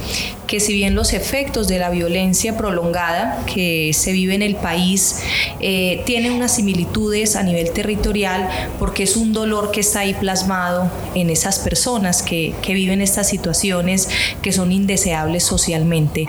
que 0.52 0.60
si 0.60 0.74
bien 0.74 0.96
los 0.96 1.14
efectos 1.14 1.70
de 1.70 1.80
la 1.80 1.90
violencia 1.90 2.58
prolongada 2.58 3.42
que 3.46 3.94
se 3.94 4.12
vive 4.12 4.36
en 4.36 4.42
el 4.42 4.58
país 4.58 5.22
eh, 5.62 6.04
tienen 6.06 6.34
unas 6.34 6.56
similitudes 6.56 7.38
a 7.38 7.44
nivel 7.44 7.72
territorial 7.72 8.50
porque 8.78 9.04
es 9.04 9.16
un 9.16 9.32
dolor 9.32 9.72
que 9.72 9.80
está 9.80 10.02
ahí 10.02 10.14
plasmado 10.14 10.92
en 11.16 11.30
esas 11.30 11.58
personas 11.60 12.22
que, 12.22 12.54
que 12.62 12.74
viven 12.74 13.00
estas 13.00 13.30
situaciones 13.30 14.10
que 14.42 14.52
son 14.52 14.74
indeseables 14.74 15.46
socialmente. 15.46 16.28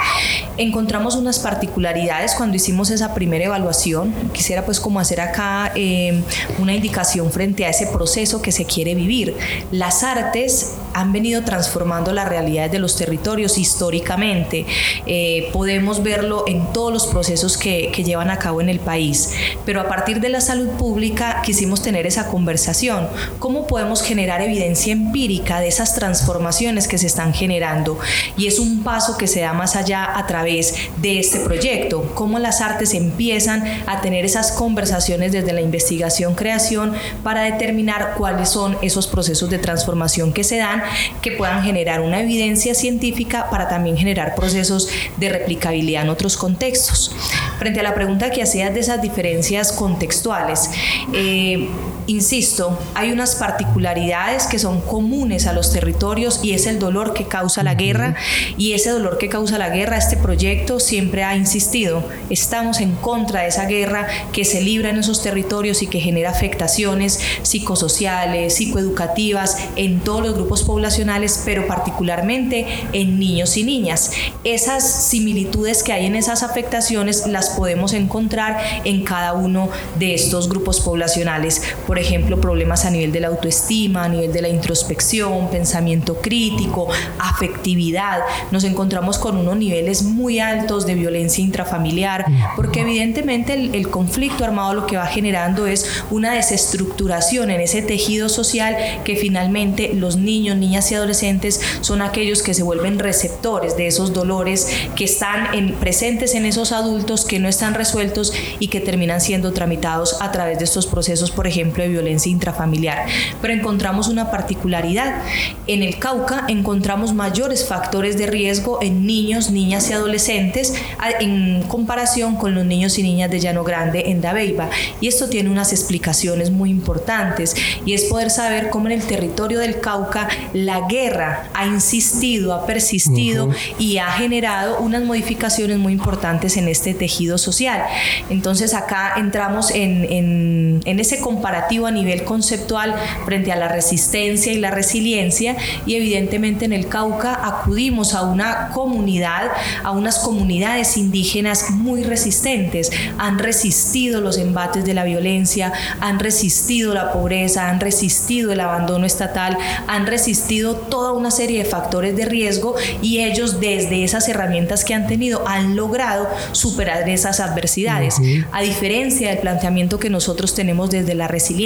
Encontramos 0.57 1.17
unas 1.17 1.41
particularidades 1.41 2.37
cuando 2.37 2.55
hicimos 2.55 2.91
esa 2.91 3.15
primera 3.15 3.47
evaluación. 3.47 4.15
Quisiera 4.33 4.65
pues 4.65 4.79
como 4.79 5.01
hacer 5.01 5.21
acá 5.21 5.73
eh, 5.75 6.23
una 6.61 6.77
indicación 6.77 7.33
frente 7.33 7.65
a 7.65 7.71
ese 7.71 7.89
proceso 7.89 8.41
que 8.41 8.53
se 8.53 8.67
quiere 8.67 8.95
vivir. 8.95 9.35
Las 9.73 10.05
artes 10.05 10.77
han 10.95 11.13
venido 11.13 11.43
transformando 11.43 12.13
la 12.13 12.25
realidad 12.25 12.71
de 12.71 12.79
los 12.79 12.97
territorios 12.97 13.59
históricamente. 13.59 14.67
Eh, 15.07 15.51
podemos 15.53 16.03
verlo 16.03 16.45
en 16.47 16.73
todos 16.73 16.93
los 16.93 17.07
procesos 17.07 17.57
que, 17.57 17.91
que, 17.93 18.05
llevan 18.05 18.31
a 18.31 18.39
cabo 18.39 18.61
en 18.61 18.69
el 18.69 18.81
país. 18.81 19.33
Pero 19.65 19.81
a 19.81 19.89
partir 19.89 20.21
de 20.21 20.29
la 20.29 20.41
salud 20.41 20.69
pública 20.71 21.43
quisimos 21.45 21.83
tener 21.83 22.07
esa 22.07 22.29
conversación. 22.29 23.09
¿Cómo 23.39 23.67
podemos 23.67 24.03
generar 24.03 24.43
evidencia 24.43 24.93
empírica 24.93 25.61
de 25.61 25.69
esas 25.69 25.95
transformaciones 25.95 26.89
que 26.89 26.99
se 26.99 27.07
están 27.07 27.33
generando? 27.33 27.99
Y 28.37 28.47
es 28.47 28.59
un 28.59 28.83
paso 28.83 29.17
que 29.17 29.27
se 29.27 29.41
da 29.41 29.53
más 29.53 29.77
allá 29.77 30.19
a 30.19 30.27
través 30.27 30.75
de 30.99 31.19
este 31.19 31.41
proyecto. 31.41 32.13
Cómo 32.15 32.39
las 32.39 32.61
artes 32.61 32.95
empiezan 32.95 33.65
a 33.87 34.01
tener 34.01 34.25
esas 34.25 34.53
conversaciones 34.53 35.33
desde 35.33 35.53
la 35.53 35.61
investigación-creación 35.61 36.93
para 37.23 37.43
determinar 37.43 38.15
cuáles 38.17 38.49
son 38.49 38.77
esos 38.83 39.07
procesos 39.07 39.51
de 39.51 39.59
transformación 39.59 40.33
que 40.33 40.45
se 40.45 40.59
dan 40.59 40.82
que 41.21 41.33
puedan 41.33 41.63
generar 41.63 42.01
una 42.01 42.21
evidencia 42.21 42.75
científica 42.75 43.49
para 43.51 43.69
también 43.69 43.97
generar 43.97 44.35
procesos 44.35 44.89
de 45.17 45.29
replicabilidad 45.29 46.03
en 46.03 46.09
otros 46.09 46.37
contextos. 46.37 47.15
Frente 47.59 47.81
a 47.81 47.83
la 47.83 47.95
pregunta 47.95 48.31
que 48.31 48.43
hacías 48.43 48.75
de 48.75 48.81
esas 48.81 49.03
diferencias 49.03 49.73
contextuales, 49.73 50.71
eh, 51.13 51.69
insisto, 52.07 52.79
hay 52.95 53.13
unas 53.13 53.37
particularidades 53.37 54.47
que 54.47 54.59
son 54.59 54.81
comunes 54.81 55.47
a 55.47 55.53
los 55.53 55.73
territorios 55.73 56.41
y 56.43 56.53
es 56.53 56.67
el 56.67 56.79
dolor 56.79 57.15
que 57.15 57.29
causa 57.29 57.63
la 57.63 57.75
guerra 57.75 58.17
y 58.57 58.73
ese 58.73 58.91
dolor 58.91 59.19
que 59.19 59.29
causa 59.29 59.59
la 59.59 59.69
guerra, 59.69 59.97
este 59.97 60.17
proyecto 60.17 60.81
siempre 60.81 61.25
ha 61.25 61.37
insistido, 61.37 62.05
estamos 62.31 62.81
en 62.81 62.93
contra 62.93 63.43
de 63.43 63.49
esa 63.49 63.67
guerra 63.67 64.07
que 64.33 64.45
se 64.45 64.61
libra 64.61 64.91
en 64.91 64.99
esos 64.99 65.23
territorios 65.23 65.83
y 65.83 65.87
que 65.87 66.01
genera 66.01 66.31
afectaciones 66.31 67.21
psicosociales, 67.43 68.55
psicoeducativas 68.55 69.57
en 69.77 70.01
todos 70.01 70.23
los 70.23 70.35
grupos 70.35 70.63
poblacionales, 70.63 71.43
pero 71.45 71.67
particularmente 71.67 72.67
en 72.93 73.19
niños 73.19 73.57
y 73.57 73.65
niñas. 73.65 74.13
Esas 74.45 75.09
similitudes 75.09 75.83
que 75.83 75.93
hay 75.93 76.07
en 76.07 76.17
esas 76.17 76.43
afectaciones 76.43 77.27
las 77.27 77.51
podemos 77.51 77.93
encontrar 77.93 78.59
en 78.85 79.05
cada 79.05 79.33
uno 79.33 79.69
de 79.99 80.15
estos 80.15 80.49
grupos 80.49 80.81
poblacionales. 80.81 81.63
Por 81.87 81.92
ejemplo, 81.99 82.41
problemas 82.41 82.85
a 82.85 82.91
nivel 82.91 83.13
de 83.13 83.21
la 83.21 83.29
autoestima, 83.29 84.05
a 84.05 84.09
nivel 84.09 84.33
de 84.33 84.43
la 84.43 84.49
introspección, 84.49 85.49
pensamiento 85.51 86.17
crítico, 86.21 86.89
afectividad. 87.19 88.21
Nos 88.51 88.65
encontramos 88.65 89.19
con 89.19 89.37
unos 89.37 89.57
niveles 89.57 90.03
muy 90.03 90.39
altos 90.39 90.87
de 90.87 90.95
violencia 90.95 91.43
intrafamiliar, 91.43 92.25
porque 92.57 92.81
evidentemente 92.81 93.55
el, 93.55 93.89
conflicto 93.93 94.45
armado 94.45 94.75
lo 94.75 94.87
que 94.87 94.97
va 94.97 95.07
generando 95.07 95.67
es 95.67 95.87
una 96.11 96.33
desestructuración 96.33 97.51
en 97.51 97.61
ese 97.61 97.83
tejido 97.83 98.29
social 98.29 98.77
que 99.05 99.17
finalmente 99.17 99.93
los 99.93 100.17
niños, 100.17 100.57
niñas 100.57 100.91
y 100.91 100.95
adolescentes 100.95 101.61
son 101.83 102.01
aquellos 102.01 102.43
que 102.43 102.55
se 102.55 102.63
vuelven 102.63 102.99
receptores 102.99 103.77
de 103.77 103.87
esos 103.87 104.13
dolores 104.13 104.69
que 104.97 105.05
están 105.05 105.55
en, 105.55 105.75
presentes 105.75 106.35
en 106.35 106.47
esos 106.47 106.73
adultos 106.73 107.25
que 107.25 107.39
no 107.39 107.49
están 107.49 107.75
resueltos 107.75 108.33
y 108.59 108.69
que 108.69 108.81
terminan 108.81 109.21
siendo 109.21 109.53
tramitados 109.53 110.17
a 110.21 110.33
través 110.33 110.59
de 110.59 110.65
estos 110.65 110.87
procesos, 110.87 111.31
por 111.31 111.47
ejemplo, 111.47 111.82
de 111.83 111.89
violencia 111.89 112.31
intrafamiliar. 112.31 113.07
Pero 113.41 113.55
encontramos 113.55 114.09
una 114.09 114.31
particularidad. 114.31 115.23
En 115.67 115.83
el 115.83 115.99
Cauca 115.99 116.45
encontramos 116.49 117.13
mayores 117.13 117.67
factores 117.67 118.17
de 118.19 118.27
riesgo 118.27 118.81
en 118.83 119.07
niños, 119.07 119.51
niñas 119.51 119.91
y 119.91 119.93
adolescentes 119.93 120.75
en 121.21 121.63
comparación 121.65 122.37
con 122.37 122.55
los 122.55 122.65
niños 122.65 122.99
y 122.99 123.03
niñas 123.03 123.31
de 123.31 123.41
Llano 123.41 123.65
Grande 123.65 124.05
en 124.07 124.21
Dabeiba. 124.21 124.71
Y 125.01 125.09
esto 125.09 125.29
tiene 125.29 125.51
unas 125.51 125.73
explicaciones 125.73 126.51
muy 126.51 126.71
importantes 126.71 127.55
y 127.85 127.95
es 127.95 128.05
poder 128.05 128.31
saber 128.31 128.71
cómo 128.71 128.87
en 128.87 128.93
el 128.93 129.03
territorio 129.03 129.59
del 129.59 129.81
Cauca 129.81 130.29
la 130.53 130.87
guerra 130.89 131.49
ha 131.55 131.67
insistido, 131.67 132.53
ha 132.55 132.67
persistido 132.67 133.51
y 133.79 133.99
ha 133.99 134.11
generado 134.13 134.81
unas 134.81 135.03
modificaciones 135.03 135.79
muy 135.79 135.93
importantes 135.93 136.57
en 136.57 136.69
este 136.69 136.95
tejido 136.95 137.39
social. 137.39 137.83
Entonces 138.31 138.75
acá 138.75 139.15
entramos 139.17 139.71
en, 139.71 140.05
en, 140.05 140.81
en 140.85 141.01
ese 141.01 141.21
comparativo 141.21 141.72
a 141.73 141.91
nivel 141.91 142.25
conceptual 142.25 142.95
frente 143.25 143.51
a 143.51 143.57
la 143.57 143.69
resistencia 143.69 144.53
y 144.53 144.59
la 144.59 144.71
resiliencia 144.71 145.57
y 145.87 145.97
evidentemente 145.97 146.67
en 146.67 146.73
el 146.73 146.87
Cauca 146.87 147.41
acudimos 147.43 148.15
a 148.15 148.23
una 148.23 148.69
comunidad, 148.69 149.51
a 149.83 149.91
unas 149.91 150.19
comunidades 150.19 150.97
indígenas 150.97 151.71
muy 151.71 152.05
resistentes, 152.05 152.91
han 153.19 153.39
resistido 153.39 154.21
los 154.21 154.37
embates 154.37 154.85
de 154.85 154.95
la 154.95 155.05
violencia, 155.05 155.73
han 156.01 156.19
resistido 156.19 156.93
la 156.95 157.13
pobreza, 157.13 157.71
han 157.71 157.81
resistido 157.81 158.53
el 158.53 158.61
abandono 158.61 159.07
estatal, 159.07 159.57
han 159.87 160.07
resistido 160.07 160.77
toda 160.77 161.13
una 161.13 161.31
serie 161.31 161.63
de 161.63 161.65
factores 161.65 162.15
de 162.17 162.27
riesgo 162.27 162.75
y 163.01 163.21
ellos 163.21 163.61
desde 163.61 164.05
esas 164.05 164.29
herramientas 164.29 164.85
que 164.85 164.95
han 164.95 165.07
tenido 165.07 165.47
han 165.49 165.75
logrado 165.75 166.29
superar 166.53 167.09
esas 167.09 167.41
adversidades. 167.41 168.17
A 168.53 168.61
diferencia 168.61 169.31
del 169.31 169.39
planteamiento 169.39 169.99
que 169.99 170.11
nosotros 170.11 170.55
tenemos 170.55 170.91
desde 170.91 171.15
la 171.15 171.29
resiliencia, 171.29 171.62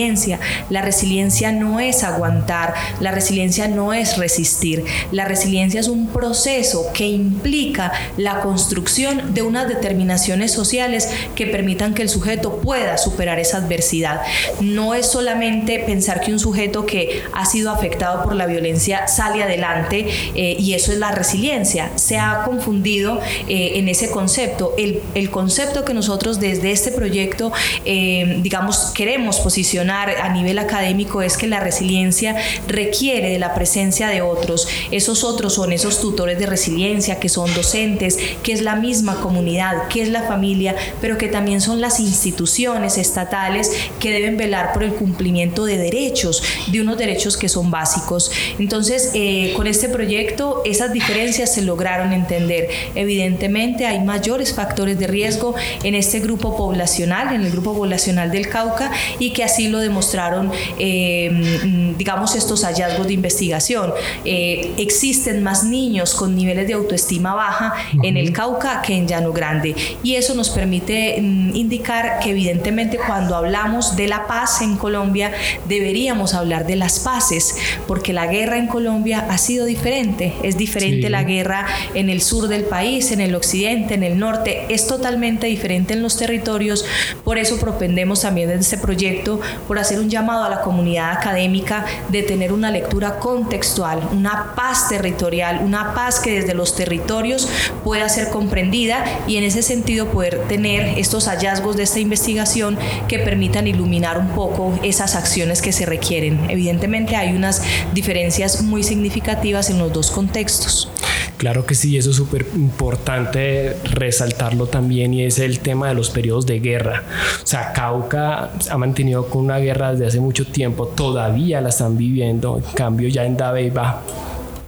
la 0.70 0.82
resiliencia 0.82 1.52
no 1.52 1.80
es 1.80 2.02
aguantar, 2.02 2.74
la 3.00 3.10
resiliencia 3.12 3.68
no 3.68 3.92
es 3.92 4.18
resistir, 4.18 4.84
la 5.12 5.24
resiliencia 5.24 5.80
es 5.80 5.88
un 5.88 6.08
proceso 6.08 6.86
que 6.92 7.06
implica 7.06 7.92
la 8.16 8.40
construcción 8.40 9.34
de 9.34 9.42
unas 9.42 9.68
determinaciones 9.68 10.52
sociales 10.52 11.08
que 11.34 11.46
permitan 11.46 11.94
que 11.94 12.02
el 12.02 12.08
sujeto 12.08 12.60
pueda 12.60 12.98
superar 12.98 13.38
esa 13.38 13.58
adversidad. 13.58 14.20
No 14.60 14.94
es 14.94 15.06
solamente 15.06 15.78
pensar 15.80 16.20
que 16.20 16.32
un 16.32 16.38
sujeto 16.38 16.84
que 16.84 17.22
ha 17.32 17.46
sido 17.46 17.70
afectado 17.70 18.24
por 18.24 18.34
la 18.34 18.46
violencia 18.46 19.06
sale 19.08 19.42
adelante 19.42 20.06
eh, 20.34 20.56
y 20.58 20.74
eso 20.74 20.92
es 20.92 20.98
la 20.98 21.12
resiliencia. 21.12 21.90
Se 21.96 22.18
ha 22.18 22.42
confundido 22.44 23.20
eh, 23.48 23.72
en 23.74 23.88
ese 23.88 24.10
concepto. 24.10 24.74
El, 24.76 25.00
el, 25.14 25.30
concepto 25.30 25.84
que 25.84 25.94
nosotros 25.94 26.40
desde 26.40 26.72
este 26.72 26.92
proyecto, 26.92 27.52
eh, 27.84 28.38
digamos, 28.42 28.92
queremos 28.94 29.40
posicionar 29.40 29.85
a 29.90 30.28
nivel 30.32 30.58
académico 30.58 31.22
es 31.22 31.36
que 31.36 31.46
la 31.46 31.60
resiliencia 31.60 32.36
requiere 32.66 33.30
de 33.30 33.38
la 33.38 33.54
presencia 33.54 34.08
de 34.08 34.22
otros. 34.22 34.68
Esos 34.90 35.24
otros 35.24 35.54
son 35.54 35.72
esos 35.72 36.00
tutores 36.00 36.38
de 36.38 36.46
resiliencia, 36.46 37.18
que 37.18 37.28
son 37.28 37.52
docentes, 37.54 38.18
que 38.42 38.52
es 38.52 38.62
la 38.62 38.76
misma 38.76 39.20
comunidad, 39.20 39.88
que 39.88 40.02
es 40.02 40.08
la 40.08 40.22
familia, 40.22 40.74
pero 41.00 41.18
que 41.18 41.28
también 41.28 41.60
son 41.60 41.80
las 41.80 42.00
instituciones 42.00 42.98
estatales 42.98 43.70
que 44.00 44.12
deben 44.12 44.36
velar 44.36 44.72
por 44.72 44.82
el 44.82 44.94
cumplimiento 44.94 45.64
de 45.64 45.78
derechos, 45.78 46.42
de 46.68 46.80
unos 46.80 46.98
derechos 46.98 47.36
que 47.36 47.48
son 47.48 47.70
básicos. 47.70 48.30
Entonces, 48.58 49.10
eh, 49.14 49.52
con 49.56 49.66
este 49.66 49.88
proyecto, 49.88 50.62
esas 50.64 50.92
diferencias 50.92 51.54
se 51.54 51.62
lograron 51.62 52.12
entender. 52.12 52.68
Evidentemente, 52.94 53.86
hay 53.86 54.00
mayores 54.00 54.54
factores 54.54 54.98
de 54.98 55.06
riesgo 55.06 55.54
en 55.82 55.94
este 55.94 56.20
grupo 56.20 56.56
poblacional, 56.56 57.34
en 57.34 57.42
el 57.42 57.50
grupo 57.50 57.74
poblacional 57.74 58.30
del 58.30 58.48
Cauca, 58.48 58.90
y 59.18 59.32
que 59.32 59.44
así 59.44 59.68
lo 59.68 59.75
demostraron, 59.78 60.50
eh, 60.78 61.94
digamos, 61.96 62.34
estos 62.34 62.64
hallazgos 62.64 63.06
de 63.06 63.12
investigación. 63.14 63.92
Eh, 64.24 64.72
existen 64.78 65.42
más 65.42 65.64
niños 65.64 66.14
con 66.14 66.34
niveles 66.34 66.66
de 66.66 66.74
autoestima 66.74 67.34
baja 67.34 67.74
en 68.02 68.16
el 68.16 68.32
Cauca 68.32 68.82
que 68.82 68.94
en 68.94 69.08
Llano 69.08 69.32
Grande, 69.32 69.74
y 70.02 70.14
eso 70.14 70.34
nos 70.34 70.50
permite 70.50 71.20
mm, 71.20 71.56
indicar 71.56 72.20
que 72.20 72.30
evidentemente 72.30 72.98
cuando 72.98 73.36
hablamos 73.36 73.96
de 73.96 74.08
la 74.08 74.26
paz 74.26 74.62
en 74.62 74.76
Colombia, 74.76 75.32
deberíamos 75.66 76.34
hablar 76.34 76.66
de 76.66 76.76
las 76.76 77.00
paces, 77.00 77.56
porque 77.86 78.12
la 78.12 78.26
guerra 78.26 78.58
en 78.58 78.66
Colombia 78.66 79.26
ha 79.28 79.38
sido 79.38 79.66
diferente, 79.66 80.34
es 80.42 80.56
diferente 80.56 81.10
la 81.10 81.24
guerra 81.24 81.66
en 81.94 82.10
el 82.10 82.20
sur 82.20 82.48
del 82.48 82.64
país, 82.64 83.12
en 83.12 83.20
el 83.20 83.34
occidente, 83.34 83.94
en 83.94 84.02
el 84.02 84.18
norte, 84.18 84.66
es 84.68 84.86
totalmente 84.86 85.46
diferente 85.46 85.94
en 85.94 86.02
los 86.02 86.16
territorios, 86.16 86.84
por 87.24 87.38
eso 87.38 87.58
propendemos 87.58 88.22
también 88.22 88.50
en 88.50 88.60
este 88.60 88.78
proyecto 88.78 89.40
por 89.66 89.78
hacer 89.78 89.98
un 89.98 90.10
llamado 90.10 90.44
a 90.44 90.48
la 90.48 90.60
comunidad 90.60 91.10
académica 91.10 91.84
de 92.08 92.22
tener 92.22 92.52
una 92.52 92.70
lectura 92.70 93.18
contextual, 93.18 94.00
una 94.12 94.54
paz 94.54 94.88
territorial, 94.88 95.60
una 95.64 95.94
paz 95.94 96.20
que 96.20 96.40
desde 96.40 96.54
los 96.54 96.74
territorios 96.74 97.48
pueda 97.84 98.08
ser 98.08 98.30
comprendida 98.30 99.04
y 99.26 99.36
en 99.36 99.44
ese 99.44 99.62
sentido 99.62 100.06
poder 100.06 100.42
tener 100.48 100.98
estos 100.98 101.26
hallazgos 101.28 101.76
de 101.76 101.82
esta 101.82 102.00
investigación 102.00 102.78
que 103.08 103.18
permitan 103.18 103.66
iluminar 103.66 104.18
un 104.18 104.28
poco 104.28 104.78
esas 104.82 105.14
acciones 105.14 105.62
que 105.62 105.72
se 105.72 105.86
requieren. 105.86 106.46
Evidentemente 106.48 107.16
hay 107.16 107.34
unas 107.34 107.62
diferencias 107.92 108.62
muy 108.62 108.82
significativas 108.82 109.70
en 109.70 109.78
los 109.78 109.92
dos 109.92 110.10
contextos. 110.10 110.90
Claro 111.36 111.66
que 111.66 111.74
sí, 111.74 111.98
eso 111.98 112.10
es 112.10 112.16
súper 112.16 112.46
importante 112.54 113.76
resaltarlo 113.84 114.66
también 114.66 115.12
y 115.12 115.24
es 115.24 115.38
el 115.38 115.60
tema 115.60 115.88
de 115.88 115.94
los 115.94 116.08
periodos 116.08 116.46
de 116.46 116.60
guerra. 116.60 117.02
O 117.42 117.46
sea, 117.46 117.72
Cauca 117.74 118.50
ha 118.70 118.78
mantenido 118.78 119.26
con 119.26 119.44
una 119.44 119.58
guerra 119.58 119.92
desde 119.92 120.06
hace 120.06 120.20
mucho 120.20 120.46
tiempo, 120.46 120.86
todavía 120.86 121.60
la 121.60 121.68
están 121.68 121.98
viviendo, 121.98 122.56
en 122.56 122.74
cambio 122.74 123.08
ya 123.08 123.24
en 123.24 123.36
Dabeiba 123.36 124.00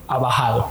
ha 0.08 0.18
bajado 0.18 0.68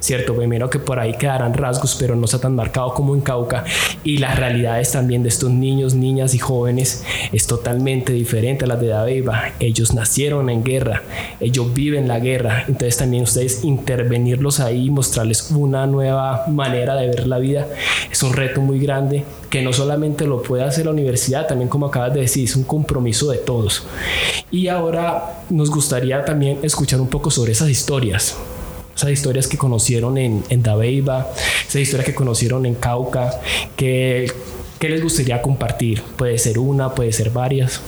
¿cierto? 0.00 0.34
Primero 0.34 0.70
que 0.70 0.78
por 0.78 0.98
ahí 0.98 1.14
quedarán 1.14 1.54
rasgos, 1.54 1.96
pero 1.98 2.16
no 2.16 2.24
está 2.24 2.40
tan 2.40 2.54
marcado 2.54 2.94
como 2.94 3.14
en 3.14 3.20
Cauca. 3.20 3.64
Y 4.04 4.18
las 4.18 4.38
realidades 4.38 4.92
también 4.92 5.22
de 5.22 5.28
estos 5.28 5.50
niños, 5.50 5.94
niñas 5.94 6.34
y 6.34 6.38
jóvenes 6.38 7.04
es 7.32 7.46
totalmente 7.46 8.12
diferente 8.12 8.64
a 8.64 8.68
las 8.68 8.80
de 8.80 8.88
Dabeiba. 8.88 9.52
Ellos 9.60 9.94
nacieron 9.94 10.50
en 10.50 10.64
guerra, 10.64 11.02
ellos 11.40 11.72
viven 11.74 12.08
la 12.08 12.20
guerra. 12.20 12.64
Entonces 12.68 12.96
también 12.96 13.22
ustedes 13.22 13.64
intervenirlos 13.64 14.60
ahí, 14.60 14.90
mostrarles 14.90 15.50
una 15.50 15.86
nueva 15.86 16.44
manera 16.48 16.94
de 16.94 17.08
ver 17.08 17.26
la 17.26 17.38
vida, 17.38 17.66
es 18.10 18.22
un 18.22 18.32
reto 18.32 18.60
muy 18.60 18.78
grande 18.78 19.24
que 19.50 19.62
no 19.62 19.72
solamente 19.72 20.26
lo 20.26 20.42
puede 20.42 20.62
hacer 20.62 20.84
la 20.84 20.92
universidad, 20.92 21.46
también 21.46 21.68
como 21.68 21.86
acabas 21.86 22.12
de 22.12 22.20
decir, 22.20 22.44
es 22.44 22.54
un 22.54 22.64
compromiso 22.64 23.30
de 23.30 23.38
todos. 23.38 23.86
Y 24.50 24.68
ahora 24.68 25.42
nos 25.50 25.70
gustaría 25.70 26.24
también 26.24 26.58
escuchar 26.62 27.00
un 27.00 27.08
poco 27.08 27.30
sobre 27.30 27.52
esas 27.52 27.70
historias 27.70 28.36
esas 28.98 29.10
historias 29.12 29.46
que 29.46 29.56
conocieron 29.56 30.18
en, 30.18 30.42
en 30.48 30.62
Dabeiba, 30.62 31.30
esas 31.68 31.82
historias 31.82 32.04
que 32.04 32.14
conocieron 32.14 32.66
en 32.66 32.74
Cauca, 32.74 33.40
que, 33.76 34.30
¿qué 34.80 34.88
les 34.88 35.00
gustaría 35.02 35.40
compartir? 35.40 36.02
Puede 36.16 36.36
ser 36.38 36.58
una, 36.58 36.94
puede 36.94 37.12
ser 37.12 37.30
varias. 37.30 37.80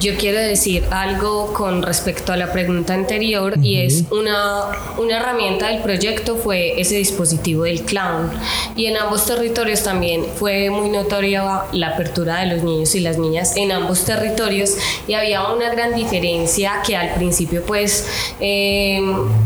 Yo 0.00 0.16
quiero 0.16 0.40
decir 0.40 0.84
algo 0.90 1.52
con 1.52 1.82
respecto 1.82 2.32
a 2.32 2.36
la 2.36 2.52
pregunta 2.52 2.94
anterior 2.94 3.54
y 3.62 3.76
es 3.76 4.04
una, 4.10 4.64
una 4.98 5.18
herramienta 5.18 5.68
del 5.68 5.82
proyecto 5.82 6.36
fue 6.36 6.80
ese 6.80 6.96
dispositivo 6.96 7.62
del 7.62 7.82
clown 7.82 8.30
y 8.76 8.86
en 8.86 8.96
ambos 8.96 9.24
territorios 9.24 9.84
también 9.84 10.24
fue 10.36 10.68
muy 10.68 10.88
notoria 10.88 11.62
la 11.72 11.88
apertura 11.90 12.40
de 12.40 12.46
los 12.46 12.64
niños 12.64 12.94
y 12.96 13.00
las 13.00 13.18
niñas 13.18 13.56
en 13.56 13.70
ambos 13.70 14.04
territorios 14.04 14.76
y 15.06 15.14
había 15.14 15.52
una 15.52 15.70
gran 15.70 15.94
diferencia 15.94 16.82
que 16.84 16.96
al 16.96 17.14
principio 17.14 17.62
pues 17.64 18.34
eh, 18.40 19.00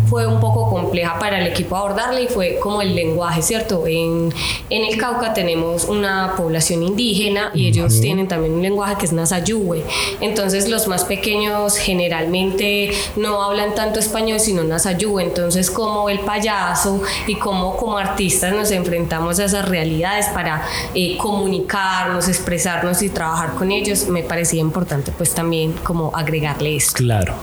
fue 0.09 0.27
un 0.27 0.41
poco 0.41 0.71
compleja 0.71 1.19
para 1.19 1.41
el 1.41 1.47
equipo 1.47 1.77
abordarla 1.77 2.21
y 2.21 2.27
fue 2.27 2.59
como 2.59 2.81
el 2.81 2.95
lenguaje, 2.95 3.43
¿cierto? 3.43 3.87
En, 3.87 4.33
en 4.71 4.85
el 4.85 4.97
Cauca 4.97 5.35
tenemos 5.35 5.85
una 5.85 6.35
población 6.37 6.83
indígena 6.83 7.51
y 7.55 7.69
ellos 7.69 8.01
tienen 8.01 8.27
también 8.29 8.55
un 8.55 8.63
lenguaje 8.63 8.97
que 8.99 9.07
es 9.07 9.13
Nasayuwe. 9.13 9.85
Entonces 10.21 10.39
los 10.69 10.89
más 10.89 11.05
pequeños 11.05 11.77
generalmente 11.77 12.91
no 13.17 13.43
hablan 13.43 13.75
tanto 13.75 13.99
español 13.99 14.41
sino 14.41 14.65
Nasayuwe. 14.65 15.23
Entonces 15.23 15.71
como 15.71 16.09
el 16.09 16.21
payaso 16.21 17.03
y 17.27 17.37
como 17.37 17.77
como 17.77 17.99
artistas 17.99 18.53
nos 18.53 18.71
enfrentamos 18.71 19.39
a 19.39 19.45
esas 19.45 19.69
realidades 19.69 20.27
para 20.27 20.63
eh, 20.95 21.17
comunicarnos, 21.19 22.29
expresarnos 22.29 23.03
y 23.03 23.09
trabajar 23.09 23.55
con 23.55 23.73
ellos, 23.73 24.09
me 24.09 24.23
parecía 24.23 24.61
importante 24.61 25.13
pues 25.13 25.35
también 25.35 25.73
como 25.83 26.15
agregarle 26.15 26.77
esto. 26.77 26.95
Claro. 26.95 27.35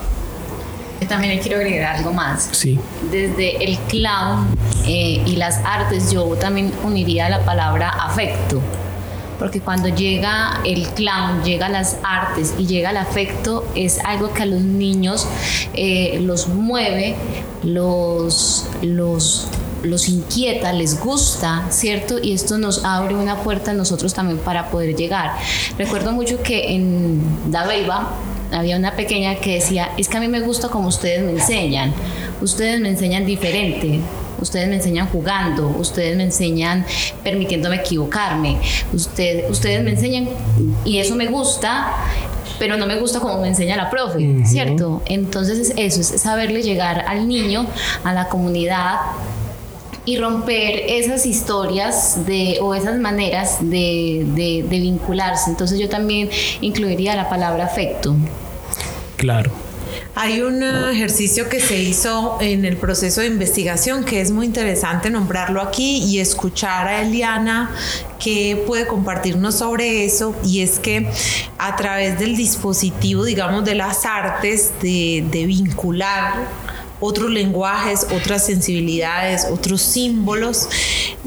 Yo 1.02 1.08
también 1.08 1.36
le 1.36 1.41
quiero 1.41 1.58
agregar 1.58 1.98
algo 1.98 2.13
más. 2.13 2.50
Sí. 2.52 2.80
Desde 3.12 3.63
el 3.63 3.78
clown 3.80 4.48
eh, 4.86 5.22
y 5.26 5.36
las 5.36 5.60
artes, 5.65 6.12
yo 6.12 6.26
también 6.36 6.72
uniría 6.84 7.30
la 7.30 7.44
palabra 7.44 7.89
afecto 7.89 8.62
porque 9.38 9.60
cuando 9.60 9.89
llega 9.89 10.62
el 10.65 10.88
clown, 10.89 11.43
llega 11.43 11.69
las 11.69 11.98
artes 12.04 12.54
y 12.58 12.65
llega 12.65 12.91
el 12.91 12.98
afecto, 12.98 13.65
es 13.76 14.00
algo 14.00 14.34
que 14.34 14.43
a 14.43 14.45
los 14.45 14.62
niños 14.62 15.28
eh, 15.74 16.19
los 16.21 16.48
mueve, 16.48 17.15
los, 17.63 18.67
los, 18.82 19.48
los 19.84 20.10
inquieta, 20.10 20.74
les 20.74 21.00
gusta, 21.00 21.65
¿cierto? 21.69 22.19
Y 22.21 22.34
esto 22.34 22.58
nos 22.58 22.84
abre 22.86 23.15
una 23.15 23.38
puerta 23.43 23.71
a 23.71 23.74
nosotros 23.74 24.13
también 24.13 24.39
para 24.39 24.69
poder 24.69 24.95
llegar. 24.95 25.32
Recuerdo 25.78 26.12
mucho 26.12 26.41
que 26.41 26.74
en 26.74 27.52
Dabeiba 27.52 28.13
había 28.52 28.78
una 28.78 28.95
pequeña 28.95 29.36
que 29.36 29.56
decía, 29.56 29.91
es 29.98 30.08
que 30.08 30.17
a 30.17 30.19
mí 30.19 30.28
me 30.28 30.41
gusta 30.41 30.69
como 30.69 30.88
ustedes 30.88 31.24
me 31.24 31.32
enseñan, 31.32 31.93
ustedes 32.41 32.80
me 32.80 32.89
enseñan 32.89 33.26
diferente, 33.26 34.00
ustedes 34.39 34.67
me 34.67 34.76
enseñan 34.76 35.08
jugando, 35.08 35.67
ustedes 35.67 36.15
me 36.17 36.24
enseñan 36.24 36.86
permitiéndome 37.24 37.78
equivocarme, 37.78 38.58
usted, 38.93 39.50
ustedes 39.50 39.84
me 39.84 39.91
enseñan 39.91 40.30
y 40.84 41.00
eso 41.00 41.15
me 41.15 41.28
gusta, 41.28 41.93
pero 42.60 42.78
no 42.78 42.86
me 42.86 43.00
gusta 43.00 43.19
como 43.19 43.39
me 43.41 43.48
enseña 43.48 43.76
la 43.76 43.89
profe, 43.89 44.45
¿cierto? 44.45 45.02
Entonces 45.06 45.74
eso 45.76 46.02
es 46.02 46.08
saberle 46.21 46.62
llegar 46.62 47.06
al 47.08 47.28
niño, 47.28 47.65
a 48.04 48.13
la 48.13 48.30
comunidad 48.30 49.00
y 50.06 50.17
romper 50.17 50.84
esas 50.88 51.26
historias 51.26 52.26
de, 52.26 52.60
o 52.62 52.76
esas 52.76 53.00
maneras 53.00 53.58
de, 53.60 54.26
de, 54.36 54.65
de 54.69 54.80
vincularse. 54.80 55.50
Entonces 55.50 55.80
yo 55.80 55.89
también 55.89 56.30
incluiría 56.62 57.15
la 57.15 57.28
palabra 57.28 57.65
afecto. 57.65 58.15
Claro. 59.17 59.64
Hay 60.17 60.41
un 60.41 60.63
ejercicio 60.63 61.49
que 61.49 61.60
se 61.60 61.78
hizo 61.78 62.38
en 62.39 62.63
el 62.63 62.78
proceso 62.78 63.19
de 63.19 63.28
investigación 63.28 64.06
que 64.06 64.21
es 64.21 64.32
muy 64.32 64.45
interesante 64.45 65.10
nombrarlo 65.10 65.62
aquí 65.62 65.97
y 65.97 66.19
escuchar 66.19 66.88
a 66.88 67.01
Eliana 67.01 67.75
que 68.17 68.63
puede 68.65 68.88
compartirnos 68.88 69.56
sobre 69.56 70.06
eso 70.06 70.34
y 70.45 70.62
es 70.62 70.80
que 70.80 71.12
a 71.58 71.75
través 71.75 72.17
del 72.17 72.38
dispositivo, 72.38 73.25
digamos, 73.25 73.65
de 73.65 73.75
las 73.75 74.06
artes, 74.06 74.71
de, 74.82 75.25
de 75.30 75.45
vincular 75.47 76.47
otros 77.01 77.30
lenguajes, 77.30 78.08
otras 78.15 78.45
sensibilidades, 78.45 79.45
otros 79.51 79.82
símbolos, 79.82 80.69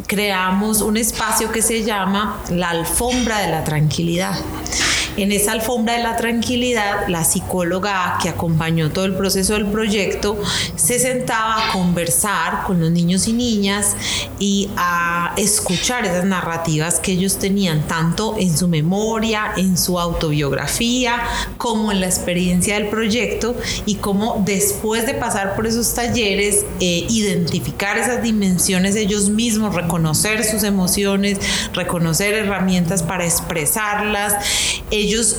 creamos 0.06 0.80
un 0.80 0.96
espacio 0.96 1.52
que 1.52 1.60
se 1.60 1.84
llama 1.84 2.42
la 2.48 2.70
alfombra 2.70 3.40
de 3.40 3.48
la 3.48 3.64
tranquilidad. 3.64 4.34
En 5.18 5.32
esa 5.32 5.50
alfombra 5.50 5.94
de 5.94 6.04
la 6.04 6.16
tranquilidad, 6.16 7.08
la 7.08 7.24
psicóloga 7.24 8.18
que 8.22 8.28
acompañó 8.28 8.92
todo 8.92 9.04
el 9.04 9.14
proceso 9.14 9.54
del 9.54 9.66
proyecto 9.66 10.40
se 10.76 11.00
sentaba 11.00 11.56
a 11.56 11.72
conversar 11.72 12.62
con 12.64 12.78
los 12.78 12.92
niños 12.92 13.26
y 13.26 13.32
niñas 13.32 13.96
y 14.38 14.70
a 14.76 15.32
escuchar 15.36 16.04
esas 16.04 16.24
narrativas 16.24 17.00
que 17.00 17.10
ellos 17.10 17.40
tenían 17.40 17.88
tanto 17.88 18.36
en 18.38 18.56
su 18.56 18.68
memoria, 18.68 19.54
en 19.56 19.76
su 19.76 19.98
autobiografía, 19.98 21.20
como 21.56 21.90
en 21.90 22.00
la 22.00 22.06
experiencia 22.06 22.74
del 22.74 22.86
proyecto 22.86 23.56
y 23.86 23.96
cómo 23.96 24.40
después 24.46 25.04
de 25.04 25.14
pasar 25.14 25.56
por 25.56 25.66
esos 25.66 25.94
talleres, 25.94 26.64
eh, 26.78 27.06
identificar 27.08 27.98
esas 27.98 28.22
dimensiones 28.22 28.94
ellos 28.94 29.30
mismos, 29.30 29.74
reconocer 29.74 30.44
sus 30.44 30.62
emociones, 30.62 31.40
reconocer 31.74 32.34
herramientas 32.34 33.02
para 33.02 33.24
expresarlas 33.24 34.34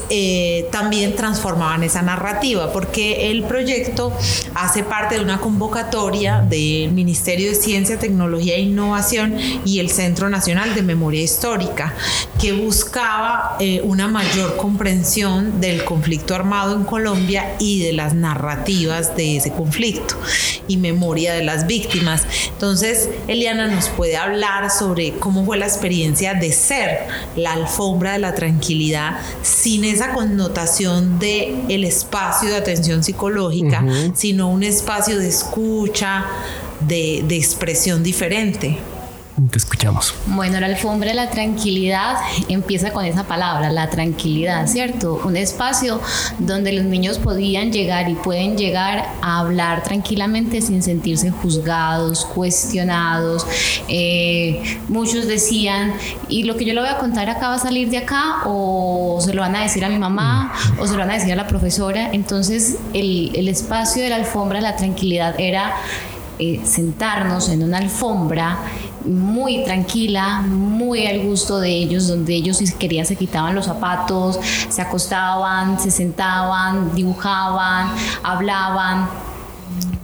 eh, 0.09 0.67
también 0.71 1.15
transformaban 1.15 1.83
esa 1.83 2.01
narrativa, 2.01 2.71
porque 2.71 3.31
el 3.31 3.43
proyecto 3.43 4.13
hace 4.55 4.83
parte 4.83 5.15
de 5.15 5.21
una 5.21 5.39
convocatoria 5.39 6.41
del 6.41 6.91
Ministerio 6.91 7.49
de 7.49 7.55
Ciencia, 7.55 7.99
Tecnología 7.99 8.55
e 8.55 8.61
Innovación 8.61 9.35
y 9.65 9.79
el 9.79 9.89
Centro 9.89 10.29
Nacional 10.29 10.75
de 10.75 10.81
Memoria 10.81 11.21
Histórica, 11.21 11.93
que 12.39 12.53
buscaba 12.53 13.57
eh, 13.59 13.81
una 13.83 14.07
mayor 14.07 14.57
comprensión 14.57 15.59
del 15.61 15.83
conflicto 15.83 16.35
armado 16.35 16.75
en 16.75 16.83
Colombia 16.83 17.55
y 17.59 17.83
de 17.83 17.93
las 17.93 18.13
narrativas 18.13 19.15
de 19.15 19.37
ese 19.37 19.51
conflicto 19.51 20.15
y 20.67 20.77
memoria 20.77 21.33
de 21.33 21.43
las 21.43 21.67
víctimas. 21.67 22.25
Entonces, 22.51 23.09
Eliana 23.27 23.67
nos 23.67 23.89
puede 23.89 24.17
hablar 24.17 24.71
sobre 24.71 25.13
cómo 25.13 25.45
fue 25.45 25.57
la 25.57 25.65
experiencia 25.65 26.33
de 26.33 26.51
ser 26.51 27.07
la 27.35 27.53
alfombra 27.53 28.13
de 28.13 28.19
la 28.19 28.33
tranquilidad 28.35 29.19
sin 29.59 29.83
esa 29.83 30.13
connotación 30.13 31.19
de 31.19 31.65
el 31.67 31.83
espacio 31.83 32.49
de 32.49 32.55
atención 32.55 33.03
psicológica, 33.03 33.83
sino 34.13 34.49
un 34.49 34.63
espacio 34.63 35.19
de 35.19 35.27
escucha, 35.27 36.25
de, 36.79 37.25
de 37.27 37.35
expresión 37.35 38.01
diferente. 38.01 38.77
Escuchamos. 39.55 40.13
Bueno, 40.27 40.59
la 40.59 40.67
alfombra 40.67 41.09
de 41.09 41.15
la 41.15 41.29
tranquilidad 41.29 42.17
empieza 42.49 42.91
con 42.91 43.05
esa 43.05 43.23
palabra, 43.23 43.71
la 43.71 43.89
tranquilidad, 43.89 44.67
¿cierto? 44.67 45.21
Un 45.23 45.37
espacio 45.37 46.01
donde 46.39 46.73
los 46.73 46.85
niños 46.85 47.19
podían 47.19 47.71
llegar 47.71 48.09
y 48.09 48.15
pueden 48.15 48.57
llegar 48.57 49.05
a 49.21 49.39
hablar 49.39 49.83
tranquilamente 49.83 50.61
sin 50.61 50.83
sentirse 50.83 51.31
juzgados, 51.31 52.25
cuestionados. 52.25 53.45
Eh, 53.87 54.79
muchos 54.87 55.27
decían, 55.27 55.93
y 56.27 56.43
lo 56.43 56.57
que 56.57 56.65
yo 56.65 56.73
le 56.73 56.81
voy 56.81 56.89
a 56.89 56.97
contar 56.97 57.29
acá 57.29 57.49
va 57.49 57.55
a 57.55 57.59
salir 57.59 57.89
de 57.89 57.97
acá, 57.97 58.43
o 58.45 59.19
se 59.21 59.33
lo 59.33 59.41
van 59.41 59.55
a 59.55 59.63
decir 59.63 59.85
a 59.85 59.89
mi 59.89 59.97
mamá, 59.97 60.53
o 60.79 60.85
se 60.85 60.93
lo 60.93 60.99
van 60.99 61.11
a 61.11 61.13
decir 61.13 61.31
a 61.31 61.35
la 61.35 61.47
profesora. 61.47 62.09
Entonces, 62.11 62.77
el, 62.93 63.47
espacio 63.47 64.03
de 64.03 64.09
la 64.09 64.17
alfombra 64.17 64.61
la 64.61 64.75
tranquilidad 64.75 65.33
era 65.39 65.73
eh, 66.37 66.61
sentarnos 66.63 67.49
en 67.49 67.63
una 67.63 67.79
alfombra 67.79 68.59
muy 69.09 69.63
tranquila, 69.63 70.41
muy 70.41 71.07
al 71.07 71.21
gusto 71.21 71.59
de 71.59 71.69
ellos, 71.69 72.07
donde 72.07 72.35
ellos 72.35 72.57
si 72.57 72.71
querían 72.73 73.05
se 73.05 73.15
quitaban 73.15 73.55
los 73.55 73.65
zapatos, 73.65 74.39
se 74.69 74.81
acostaban, 74.81 75.79
se 75.79 75.91
sentaban, 75.91 76.93
dibujaban, 76.95 77.89
hablaban 78.23 79.09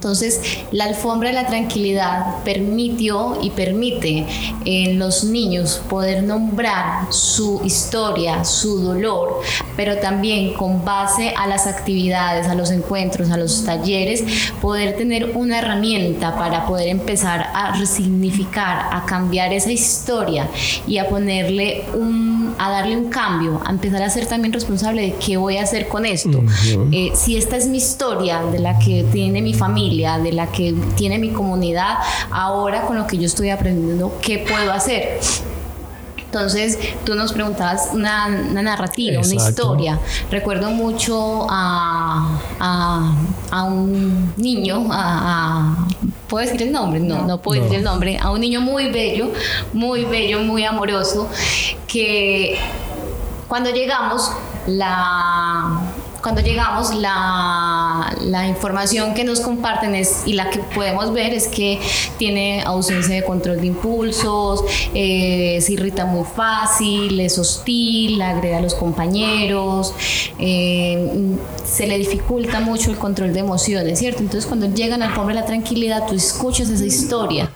entonces, 0.05 0.39
la 0.71 0.83
alfombra 0.83 1.29
de 1.29 1.33
la 1.33 1.47
tranquilidad 1.47 2.43
permitió 2.43 3.39
y 3.41 3.49
permite 3.49 4.27
en 4.63 4.99
los 4.99 5.23
niños 5.23 5.81
poder 5.89 6.21
nombrar 6.21 7.11
su 7.11 7.59
historia, 7.65 8.45
su 8.45 8.83
dolor, 8.83 9.41
pero 9.75 9.97
también 9.97 10.53
con 10.53 10.85
base 10.85 11.33
a 11.35 11.47
las 11.47 11.65
actividades, 11.65 12.45
a 12.47 12.53
los 12.53 12.69
encuentros, 12.69 13.31
a 13.31 13.37
los 13.37 13.65
talleres, 13.65 14.23
poder 14.61 14.95
tener 14.95 15.31
una 15.33 15.57
herramienta 15.57 16.37
para 16.37 16.67
poder 16.67 16.89
empezar 16.89 17.47
a 17.51 17.75
resignificar, 17.75 18.89
a 18.91 19.07
cambiar 19.07 19.53
esa 19.53 19.71
historia 19.71 20.47
y 20.85 20.99
a 20.99 21.09
ponerle 21.09 21.83
un, 21.95 22.44
a 22.57 22.69
darle 22.69 22.97
un 22.97 23.09
cambio, 23.09 23.61
a 23.65 23.71
empezar 23.71 24.01
a 24.03 24.09
ser 24.09 24.25
también 24.25 24.53
responsable 24.53 25.01
de 25.01 25.15
qué 25.15 25.37
voy 25.37 25.57
a 25.57 25.63
hacer 25.63 25.87
con 25.87 26.05
esto. 26.05 26.43
Eh, 26.91 27.11
si 27.13 27.37
esta 27.37 27.57
es 27.57 27.67
mi 27.67 27.77
historia, 27.77 28.43
de 28.43 28.59
la 28.59 28.79
que 28.79 29.05
tiene 29.11 29.41
mi 29.41 29.53
familia, 29.53 30.17
de 30.17 30.31
la 30.31 30.47
que 30.47 30.73
tiene 30.95 31.19
mi 31.19 31.29
comunidad, 31.29 31.97
ahora 32.31 32.81
con 32.83 32.97
lo 32.97 33.07
que 33.07 33.17
yo 33.17 33.25
estoy 33.25 33.49
aprendiendo, 33.49 34.17
¿qué 34.21 34.39
puedo 34.39 34.71
hacer? 34.71 35.19
Entonces, 36.35 36.77
tú 37.05 37.15
nos 37.15 37.31
preguntabas 37.31 37.91
una, 37.93 38.27
narrativa, 38.27 39.21
una 39.23 39.35
historia. 39.35 39.97
Recuerdo 40.29 40.69
mucho 40.69 41.47
a, 41.49 42.41
a, 42.59 43.63
un 43.63 44.33
niño, 44.35 44.85
a, 44.91 45.87
¿puedo 46.27 46.45
decir 46.45 46.61
el 46.61 46.71
nombre? 46.71 46.99
No, 46.99 47.25
no, 47.25 47.41
puedo 47.41 47.61
decir 47.61 47.79
el 47.79 47.83
nombre. 47.83 48.17
A 48.17 48.31
un 48.31 48.41
niño 48.41 48.61
muy 48.61 48.91
bello, 48.91 49.29
muy 49.73 50.05
bello, 50.05 50.39
muy 50.39 50.63
amoroso, 50.63 51.29
que 51.87 52.57
cuando 53.47 53.69
llegamos, 53.69 54.31
la 54.67 55.81
cuando 56.25 56.41
llegamos, 56.41 56.95
la, 56.95 58.11
la, 58.21 58.47
información 58.47 59.13
que 59.13 59.23
nos 59.23 59.41
comparten 59.41 59.93
es, 59.93 60.23
y 60.25 60.33
la 60.33 60.49
que 60.49 60.57
podemos 60.57 61.13
ver 61.13 61.35
es 61.35 61.47
que 61.47 61.79
tiene 62.17 62.63
ausencia 62.63 63.13
de 63.13 63.23
control 63.23 63.61
de 63.61 63.67
impulsos, 63.67 64.63
eh, 64.95 65.59
se 65.61 65.73
irrita 65.73 66.05
muy 66.05 66.25
fácil, 66.25 67.19
es 67.19 67.37
hostil, 67.37 68.19
agrede 68.23 68.55
a 68.55 68.59
los 68.59 68.73
compañeros, 68.73 69.93
eh, 70.39 71.35
se 71.63 71.85
le 71.85 71.99
dificulta 71.99 72.59
mucho 72.59 72.89
el 72.89 72.97
control 72.97 73.31
de 73.31 73.41
emociones, 73.41 73.99
¿cierto? 73.99 74.21
Entonces 74.21 74.47
cuando 74.47 74.65
llegan 74.65 75.03
al 75.03 75.13
pobre 75.13 75.35
la 75.35 75.45
tranquilidad, 75.45 76.07
tú 76.07 76.15
escuchas 76.15 76.69
esa 76.69 76.85
historia 76.85 77.51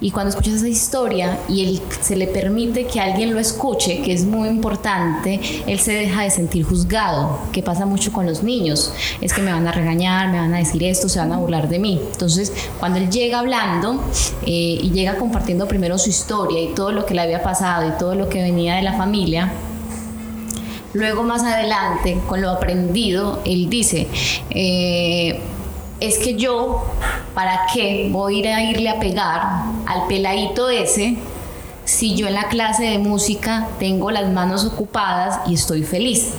y 0.00 0.10
cuando 0.12 0.30
escuchas 0.30 0.54
esa 0.54 0.68
historia 0.68 1.40
y 1.46 1.66
él, 1.66 1.82
se 2.00 2.16
le 2.16 2.26
permite 2.26 2.86
que 2.86 3.00
alguien 3.00 3.34
lo 3.34 3.38
escuche, 3.38 4.00
que 4.00 4.14
es 4.14 4.24
muy 4.24 4.48
importante, 4.48 5.40
él 5.66 5.78
se 5.78 5.92
deja 5.92 6.22
de 6.22 6.30
sentir 6.30 6.64
juzgado, 6.64 7.38
que 7.52 7.62
pasa 7.62 7.84
mucho 7.84 7.97
con 8.12 8.26
los 8.26 8.42
niños, 8.42 8.92
es 9.20 9.32
que 9.32 9.42
me 9.42 9.52
van 9.52 9.66
a 9.66 9.72
regañar, 9.72 10.28
me 10.28 10.38
van 10.38 10.54
a 10.54 10.58
decir 10.58 10.82
esto, 10.84 11.08
se 11.08 11.18
van 11.18 11.32
a 11.32 11.36
burlar 11.36 11.68
de 11.68 11.78
mí. 11.78 12.00
Entonces, 12.12 12.52
cuando 12.78 12.98
él 12.98 13.10
llega 13.10 13.40
hablando 13.40 14.02
eh, 14.42 14.78
y 14.82 14.90
llega 14.90 15.16
compartiendo 15.16 15.66
primero 15.66 15.98
su 15.98 16.10
historia 16.10 16.60
y 16.62 16.74
todo 16.74 16.92
lo 16.92 17.04
que 17.04 17.14
le 17.14 17.22
había 17.22 17.42
pasado 17.42 17.88
y 17.88 17.98
todo 17.98 18.14
lo 18.14 18.28
que 18.28 18.42
venía 18.42 18.76
de 18.76 18.82
la 18.82 18.94
familia, 18.94 19.52
luego 20.92 21.22
más 21.22 21.42
adelante, 21.42 22.18
con 22.26 22.40
lo 22.40 22.50
aprendido, 22.50 23.40
él 23.44 23.68
dice, 23.68 24.08
eh, 24.50 25.40
es 26.00 26.18
que 26.18 26.36
yo, 26.36 26.84
¿para 27.34 27.66
qué 27.72 28.08
voy 28.10 28.46
a 28.46 28.70
irle 28.70 28.88
a 28.88 29.00
pegar 29.00 29.42
al 29.86 30.06
peladito 30.06 30.70
ese? 30.70 31.16
si 31.88 32.14
yo 32.14 32.26
en 32.26 32.34
la 32.34 32.48
clase 32.48 32.84
de 32.84 32.98
música 32.98 33.66
tengo 33.78 34.10
las 34.10 34.30
manos 34.30 34.66
ocupadas 34.66 35.40
y 35.48 35.54
estoy 35.54 35.82
feliz. 35.82 36.34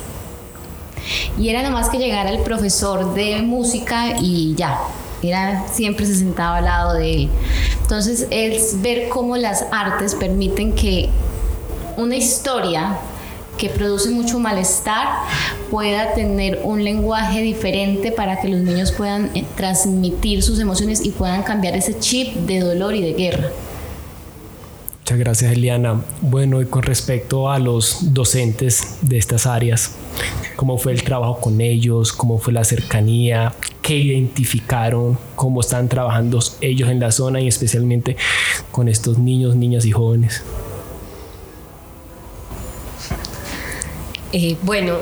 Y 1.38 1.48
era 1.48 1.62
nada 1.62 1.74
más 1.74 1.88
que 1.88 1.98
llegar 1.98 2.26
al 2.26 2.40
profesor 2.40 3.14
de 3.14 3.42
música 3.42 4.18
y 4.20 4.54
ya, 4.54 4.78
era, 5.22 5.68
siempre 5.68 6.06
se 6.06 6.16
sentaba 6.16 6.58
al 6.58 6.64
lado 6.64 6.94
de 6.94 7.14
él. 7.14 7.28
Entonces 7.82 8.26
es 8.30 8.80
ver 8.80 9.08
cómo 9.08 9.36
las 9.36 9.66
artes 9.72 10.14
permiten 10.14 10.74
que 10.74 11.08
una 11.96 12.16
historia 12.16 12.98
que 13.58 13.68
produce 13.68 14.08
mucho 14.10 14.38
malestar 14.38 15.06
pueda 15.70 16.14
tener 16.14 16.60
un 16.64 16.82
lenguaje 16.82 17.42
diferente 17.42 18.10
para 18.10 18.40
que 18.40 18.48
los 18.48 18.60
niños 18.60 18.90
puedan 18.90 19.30
eh, 19.36 19.44
transmitir 19.54 20.42
sus 20.42 20.58
emociones 20.60 21.04
y 21.04 21.10
puedan 21.10 21.42
cambiar 21.42 21.76
ese 21.76 21.98
chip 21.98 22.34
de 22.46 22.60
dolor 22.60 22.94
y 22.94 23.02
de 23.02 23.12
guerra. 23.12 23.50
Muchas 25.00 25.18
gracias 25.18 25.52
Eliana. 25.52 26.00
Bueno, 26.22 26.62
y 26.62 26.66
con 26.66 26.84
respecto 26.84 27.50
a 27.50 27.58
los 27.58 28.14
docentes 28.14 28.96
de 29.02 29.18
estas 29.18 29.46
áreas, 29.46 29.90
cómo 30.56 30.78
fue 30.78 30.92
el 30.92 31.02
trabajo 31.02 31.40
con 31.40 31.60
ellos, 31.60 32.12
cómo 32.12 32.38
fue 32.38 32.52
la 32.52 32.64
cercanía, 32.64 33.54
qué 33.82 33.96
identificaron, 33.96 35.18
cómo 35.34 35.60
están 35.60 35.88
trabajando 35.88 36.38
ellos 36.60 36.88
en 36.90 37.00
la 37.00 37.10
zona 37.10 37.40
y 37.40 37.48
especialmente 37.48 38.16
con 38.70 38.88
estos 38.88 39.18
niños, 39.18 39.56
niñas 39.56 39.84
y 39.84 39.92
jóvenes. 39.92 40.42
Eh, 44.32 44.56
bueno, 44.62 44.96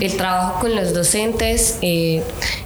el 0.00 0.16
trabajo 0.16 0.60
con 0.60 0.74
los 0.74 0.94
docentes 0.94 1.78
eh, 1.82 2.22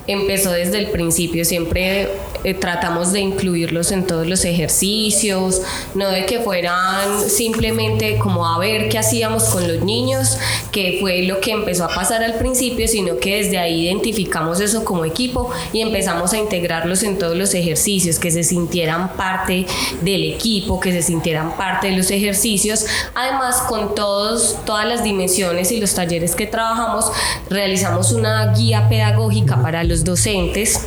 empezó 0.07 0.53
desde 0.53 0.79
el 0.79 0.91
principio, 0.91 1.45
siempre 1.45 2.09
eh, 2.45 2.55
tratamos 2.55 3.13
de 3.13 3.21
incluirlos 3.21 3.93
en 3.93 4.07
todos 4.07 4.27
los 4.27 4.45
ejercicios, 4.45 5.63
no 5.95 6.09
de 6.09 6.27
que 6.27 6.41
fueran 6.41 7.29
simplemente 7.29 8.19
como 8.19 8.47
a 8.47 8.59
ver 8.59 8.89
qué 8.89 8.99
hacíamos 8.99 9.45
con 9.45 9.67
los 9.69 9.83
niños, 9.83 10.39
que 10.73 10.99
fue 11.01 11.23
lo 11.23 11.41
que 11.41 11.53
empezó 11.53 11.85
a 11.85 11.89
pasar 11.89 12.23
al 12.23 12.35
principio, 12.35 12.89
sino 12.89 13.19
que 13.19 13.37
desde 13.43 13.59
ahí 13.59 13.87
identificamos 13.87 14.61
eso 14.61 14.85
como 14.85 15.05
equipo 15.05 15.51
y 15.73 15.81
empezamos 15.81 16.33
a 16.33 16.39
integrarlos 16.39 17.03
en 17.03 17.19
todos 17.19 17.37
los 17.37 17.55
ejercicios, 17.55 18.19
que 18.19 18.31
se 18.31 18.43
sintieran 18.43 19.17
parte 19.17 19.67
del 20.01 20.25
equipo, 20.25 20.81
que 20.81 20.93
se 20.93 21.03
sintieran 21.03 21.57
parte 21.57 21.89
de 21.89 21.97
los 21.97 22.11
ejercicios. 22.11 22.87
Además, 23.15 23.57
con 23.69 23.95
todos, 23.95 24.57
todas 24.65 24.87
las 24.87 25.05
dimensiones 25.05 25.71
y 25.73 25.81
los 25.81 25.95
talleres 25.95 26.35
que 26.35 26.47
trabajamos, 26.47 27.11
realizamos 27.49 28.13
una 28.13 28.53
guía 28.55 28.89
pedagógica 28.89 29.61
para 29.61 29.85
los 29.85 30.05
docentes 30.05 30.81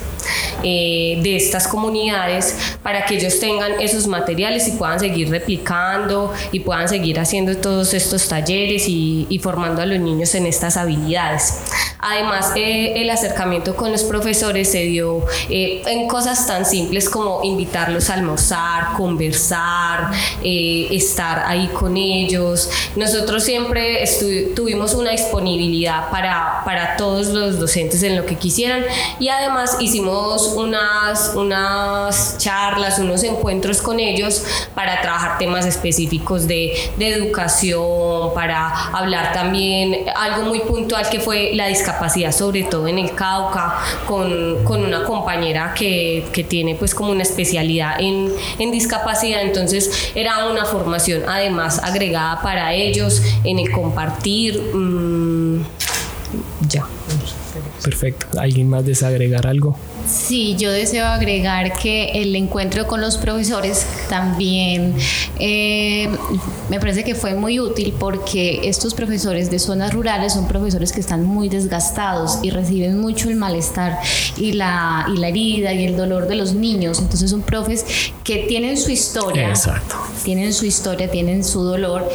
eh, 0.64 1.20
de 1.22 1.36
estas 1.36 1.68
comunidades 1.68 2.56
para 2.82 3.06
que 3.06 3.16
ellos 3.16 3.40
tengan 3.40 3.80
esos 3.82 4.08
materiales 4.08 4.68
y 4.68 4.72
puedan 4.72 5.00
seguir 5.00 5.30
replicando 5.30 6.34
y 6.52 6.60
puedan 6.62 6.88
seguir 6.88 7.20
haciendo 7.20 7.58
todos 7.58 7.94
estos 7.94 8.28
talleres 8.28 8.86
y, 8.88 9.40
formando 9.44 9.82
a 9.82 9.86
los 9.86 10.00
niños 10.00 10.36
en 10.36 10.46
estas 10.46 10.78
habilidades. 10.78 11.60
Además, 12.00 12.52
eh, 12.56 13.02
el 13.02 13.10
acercamiento 13.10 13.76
con 13.76 13.92
los 13.92 14.04
profesores 14.04 14.72
se 14.72 14.84
dio 14.84 15.26
eh, 15.50 15.82
en 15.86 16.08
cosas 16.08 16.48
tan 16.48 16.66
simples 16.66 17.10
como 17.10 17.44
invitarlos 17.44 18.10
a 18.10 18.14
almorzar, 18.14 18.94
conversar, 18.96 20.12
estar 20.44 21.44
ahí 21.46 21.68
con 21.68 21.98
ellos. 21.98 22.70
Nosotros 22.96 23.44
siempre 23.44 24.04
tuvimos 24.56 24.94
una 24.94 25.12
disponibilidad 25.12 26.10
para, 26.10 26.62
para 26.66 26.96
todos 26.96 27.28
los 27.28 27.60
docentes 27.60 28.04
en 28.04 28.16
lo 28.16 28.26
que 28.26 28.36
quisieran 28.36 28.84
y 29.20 29.30
además 29.30 29.78
hicimos 29.80 30.13
unas, 30.56 31.34
unas 31.36 32.38
charlas, 32.38 33.00
unos 33.00 33.24
encuentros 33.24 33.82
con 33.82 34.00
ellos 34.00 34.44
para 34.76 35.02
trabajar 35.02 35.38
temas 35.38 35.66
específicos 35.66 36.48
de, 36.48 36.74
de 36.98 37.10
educación, 37.10 38.34
para 38.34 38.90
hablar 38.90 39.34
también 39.34 40.06
algo 40.16 40.44
muy 40.44 40.60
puntual 40.60 41.10
que 41.10 41.20
fue 41.20 41.52
la 41.54 41.68
discapacidad, 41.68 42.32
sobre 42.32 42.64
todo 42.64 42.88
en 42.88 43.00
el 43.00 43.14
Cauca, 43.16 43.80
con, 44.08 44.64
con 44.64 44.84
una 44.84 45.04
compañera 45.04 45.74
que, 45.74 46.26
que, 46.32 46.44
tiene 46.44 46.76
pues 46.76 46.94
como 46.94 47.12
una 47.12 47.24
especialidad 47.24 48.00
en, 48.00 48.32
en 48.60 48.72
discapacidad, 48.72 49.42
entonces 49.42 50.12
era 50.14 50.46
una 50.46 50.66
formación 50.66 51.24
además 51.28 51.80
agregada 51.84 52.42
para 52.42 52.74
ellos 52.74 53.22
en 53.44 53.60
el 53.60 53.72
compartir. 53.72 54.62
Mmm, 54.74 55.64
ya. 56.70 56.86
Perfecto. 57.84 58.28
¿Alguien 58.40 58.70
más 58.70 58.86
desea 58.86 59.10
agregar 59.10 59.46
algo? 59.46 59.78
Sí, 60.08 60.56
yo 60.58 60.72
deseo 60.72 61.06
agregar 61.06 61.74
que 61.74 62.12
el 62.22 62.36
encuentro 62.36 62.88
con 62.88 63.00
los 63.00 63.18
profesores 63.18 63.86
también 64.10 64.96
eh, 65.40 66.10
me 66.70 66.80
parece 66.80 67.04
que 67.04 67.16
fue 67.16 67.36
muy 67.36 67.60
útil 67.60 67.94
porque 67.98 68.62
estos 68.64 68.94
profesores 68.94 69.50
de 69.50 69.60
zonas 69.60 69.94
rurales 69.94 70.34
son 70.34 70.48
profesores 70.48 70.92
que 70.92 71.00
están 71.00 71.24
muy 71.24 71.48
desgastados 71.48 72.40
y 72.42 72.50
reciben 72.50 73.00
mucho 73.00 73.30
el 73.30 73.36
malestar 73.38 74.00
y 74.36 74.54
la, 74.54 75.08
y 75.14 75.18
la 75.18 75.30
herida 75.30 75.74
y 75.74 75.86
el 75.86 75.96
dolor 75.96 76.28
de 76.28 76.36
los 76.36 76.54
niños. 76.54 77.00
Entonces 77.00 77.30
son 77.30 77.42
profes 77.42 77.86
que 78.24 78.40
tienen 78.48 78.78
su 78.78 78.92
historia, 78.92 79.50
Exacto. 79.50 79.96
tienen 80.24 80.54
su 80.54 80.66
historia, 80.66 81.10
tienen 81.10 81.44
su 81.44 81.64
dolor 81.64 82.10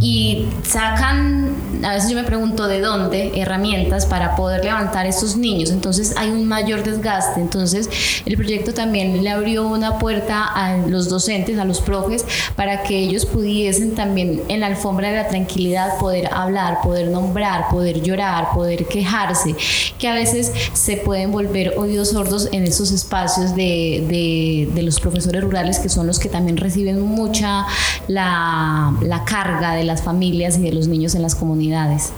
y 0.00 0.46
sacan, 0.66 1.54
a 1.84 1.94
veces 1.94 2.10
yo 2.10 2.16
me 2.16 2.24
pregunto 2.24 2.66
de 2.66 2.80
dónde, 2.80 3.40
herramientas 3.40 4.06
para 4.06 4.34
poder 4.34 4.64
levantar 4.64 5.06
a 5.06 5.08
estos 5.08 5.36
niños. 5.36 5.70
Entonces 5.70 6.14
hay 6.16 6.30
un 6.30 6.46
mayor 6.46 6.82
desgaste 6.82 7.27
entonces, 7.36 7.88
el 8.24 8.36
proyecto 8.36 8.72
también 8.72 9.22
le 9.22 9.30
abrió 9.30 9.66
una 9.66 9.98
puerta 9.98 10.44
a 10.44 10.76
los 10.76 11.08
docentes, 11.08 11.58
a 11.58 11.64
los 11.64 11.80
profes, 11.80 12.24
para 12.56 12.82
que 12.82 12.98
ellos 12.98 13.26
pudiesen 13.26 13.94
también 13.94 14.42
en 14.48 14.60
la 14.60 14.66
alfombra 14.66 15.10
de 15.10 15.16
la 15.16 15.28
tranquilidad 15.28 15.98
poder 15.98 16.28
hablar, 16.32 16.78
poder 16.82 17.08
nombrar, 17.08 17.68
poder 17.70 18.02
llorar, 18.02 18.48
poder 18.54 18.86
quejarse, 18.86 19.54
que 19.98 20.08
a 20.08 20.14
veces 20.14 20.52
se 20.72 20.96
pueden 20.96 21.32
volver 21.32 21.74
oídos 21.76 22.10
sordos 22.10 22.48
en 22.52 22.64
esos 22.64 22.90
espacios 22.92 23.54
de, 23.54 24.68
de, 24.74 24.82
los 24.82 25.00
profesores 25.00 25.42
rurales, 25.42 25.78
que 25.78 25.88
son 25.88 26.06
los 26.06 26.18
que 26.18 26.28
también 26.28 26.56
reciben 26.56 27.00
mucha 27.00 27.66
la, 28.06 28.96
la 29.02 29.24
carga 29.24 29.74
de 29.74 29.84
las 29.84 30.02
familias 30.02 30.56
y 30.58 30.62
de 30.62 30.72
los 30.72 30.88
niños 30.88 31.14
en 31.14 31.22
las 31.22 31.34
comunidades. 31.34 32.12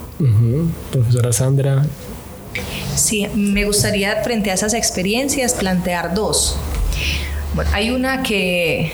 Profesora 0.93 1.33
Sandra, 1.33 1.87
Sí, 2.95 3.27
me 3.35 3.65
gustaría 3.65 4.23
frente 4.23 4.51
a 4.51 4.55
esas 4.55 4.75
experiencias 4.75 5.55
plantear 5.55 6.15
dos. 6.15 6.57
Bueno, 7.55 7.71
hay 7.75 7.91
una 7.91 8.23
que 8.23 8.93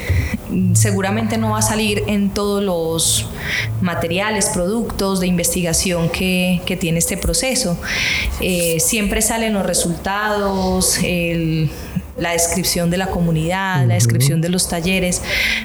seguramente 0.75 1.39
no 1.39 1.51
va 1.51 1.59
a 1.59 1.63
salir 1.63 2.05
en 2.07 2.31
todos 2.31 2.63
los 2.63 3.27
materiales, 3.81 4.51
productos 4.53 5.21
de 5.21 5.27
investigación 5.27 6.09
que, 6.09 6.61
tiene 6.81 6.99
este 6.99 7.17
proceso. 7.17 7.79
Eh, 8.41 8.79
siempre 8.81 9.23
salen 9.23 9.55
los 9.55 9.67
resultados, 9.67 10.99
la 12.17 12.33
descripción 12.33 12.91
de 12.91 12.97
la 12.97 13.09
comunidad, 13.09 13.87
la 13.87 13.95
descripción 13.95 14.41
de 14.41 14.49
los 14.49 14.69
talleres, 14.69 15.23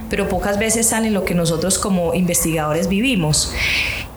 pero 0.10 0.28
pocas 0.28 0.60
veces 0.60 0.88
salen 0.88 1.13
lo 1.13 1.26
que 1.26 1.34
nosotros 1.34 1.80
como 1.80 2.13
investigadores 2.13 2.88
vivimos. 2.88 3.54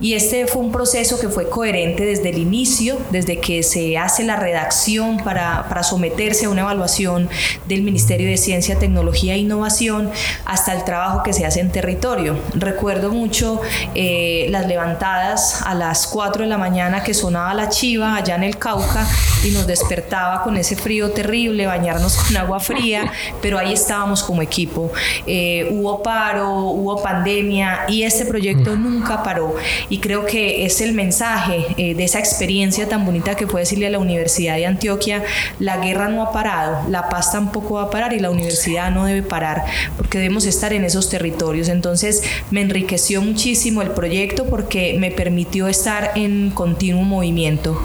Y 0.01 0.15
este 0.15 0.47
fue 0.47 0.63
un 0.63 0.73
proceso 0.73 1.21
que 1.21 1.29
fue 1.29 1.49
coherente 1.49 2.05
desde 2.05 2.31
el 2.31 2.39
inicio, 2.39 2.99
desde 3.11 3.39
que 3.39 3.63
se 3.63 3.97
hace 3.97 4.25
la 4.25 4.37
redacción 4.37 5.19
para, 5.19 5.69
para 5.69 5.85
someterse 5.85 6.47
a 6.47 6.51
una 6.51 6.63
evaluación 6.63 7.29
del 7.69 7.83
Ministerio 7.83 8.29
de 8.29 8.37
Ciencia, 8.37 8.79
Tecnología 8.79 9.35
e 9.35 9.39
Innovación, 9.39 10.11
hasta 10.45 10.73
el 10.73 10.85
trabajo 10.85 11.23
que 11.23 11.33
se 11.33 11.47
hace 11.47 11.61
en 11.61 11.71
territorio. 11.71 12.37
Recuerdo 12.55 13.11
mucho 13.11 13.61
eh, 13.95 14.47
las 14.51 14.67
levantadas 14.67 15.63
a 15.63 15.75
las 15.75 16.07
4 16.09 16.43
de 16.43 16.49
la 16.49 16.59
mañana 16.59 17.05
que 17.05 17.15
sonaba 17.15 17.55
la 17.55 17.69
chiva 17.69 18.17
allá 18.17 18.35
en 18.35 18.43
el 18.43 18.59
Cauca 18.59 19.07
y 19.45 19.51
nos 19.51 19.67
despertaba 19.67 20.43
con 20.43 20.57
ese 20.57 20.75
frío 20.75 21.13
terrible, 21.13 21.67
bañarnos 21.67 22.17
con 22.17 22.37
agua 22.37 22.59
fría, 22.59 23.13
pero 23.41 23.59
ahí 23.59 23.73
estábamos 23.73 24.25
como 24.25 24.43
equipo. 24.43 24.91
Eh, 25.27 25.69
hubo 25.71 26.03
paro, 26.03 26.51
hubo 26.51 27.01
pandemia 27.01 27.85
y 27.89 28.03
este 28.03 28.25
proyecto 28.25 28.77
nunca 28.77 29.23
paró 29.23 29.55
y 29.89 29.99
creo 29.99 30.27
que 30.27 30.65
es 30.65 30.81
el 30.81 30.93
mensaje 30.93 31.67
eh, 31.77 31.95
de 31.95 32.05
esa 32.05 32.19
experiencia 32.19 32.89
tan 32.89 33.05
bonita 33.05 33.35
que 33.37 33.47
fue 33.47 33.61
decirle 33.61 33.87
a 33.87 33.91
la 33.91 33.99
Universidad 33.99 34.57
de 34.57 34.67
Antioquia, 34.67 35.23
la 35.59 35.79
guerra 35.79 36.09
no 36.09 36.23
ha 36.23 36.33
parado, 36.33 36.89
la 36.89 37.09
paz 37.09 37.33
tampoco 37.33 37.75
va 37.75 37.85
a 37.85 37.91
parar 37.91 38.13
y 38.13 38.21
la 38.21 38.31
universidad 38.31 38.91
no 38.91 39.07
debe 39.07 39.23
parar 39.23 39.65
porque 39.97 40.19
debemos 40.19 40.47
estar 40.47 40.73
en 40.73 40.85
esos 40.85 41.09
territorios. 41.09 41.69
Entonces 41.69 42.23
me 42.51 42.61
enriqueció 42.61 43.23
muchísimo 43.23 43.83
el 43.83 43.91
proyecto 43.91 44.47
porque 44.47 44.97
me 44.99 45.11
permitió 45.11 45.69
estar 45.69 46.13
en 46.15 46.51
continuo 46.51 47.03
movimiento. 47.03 47.79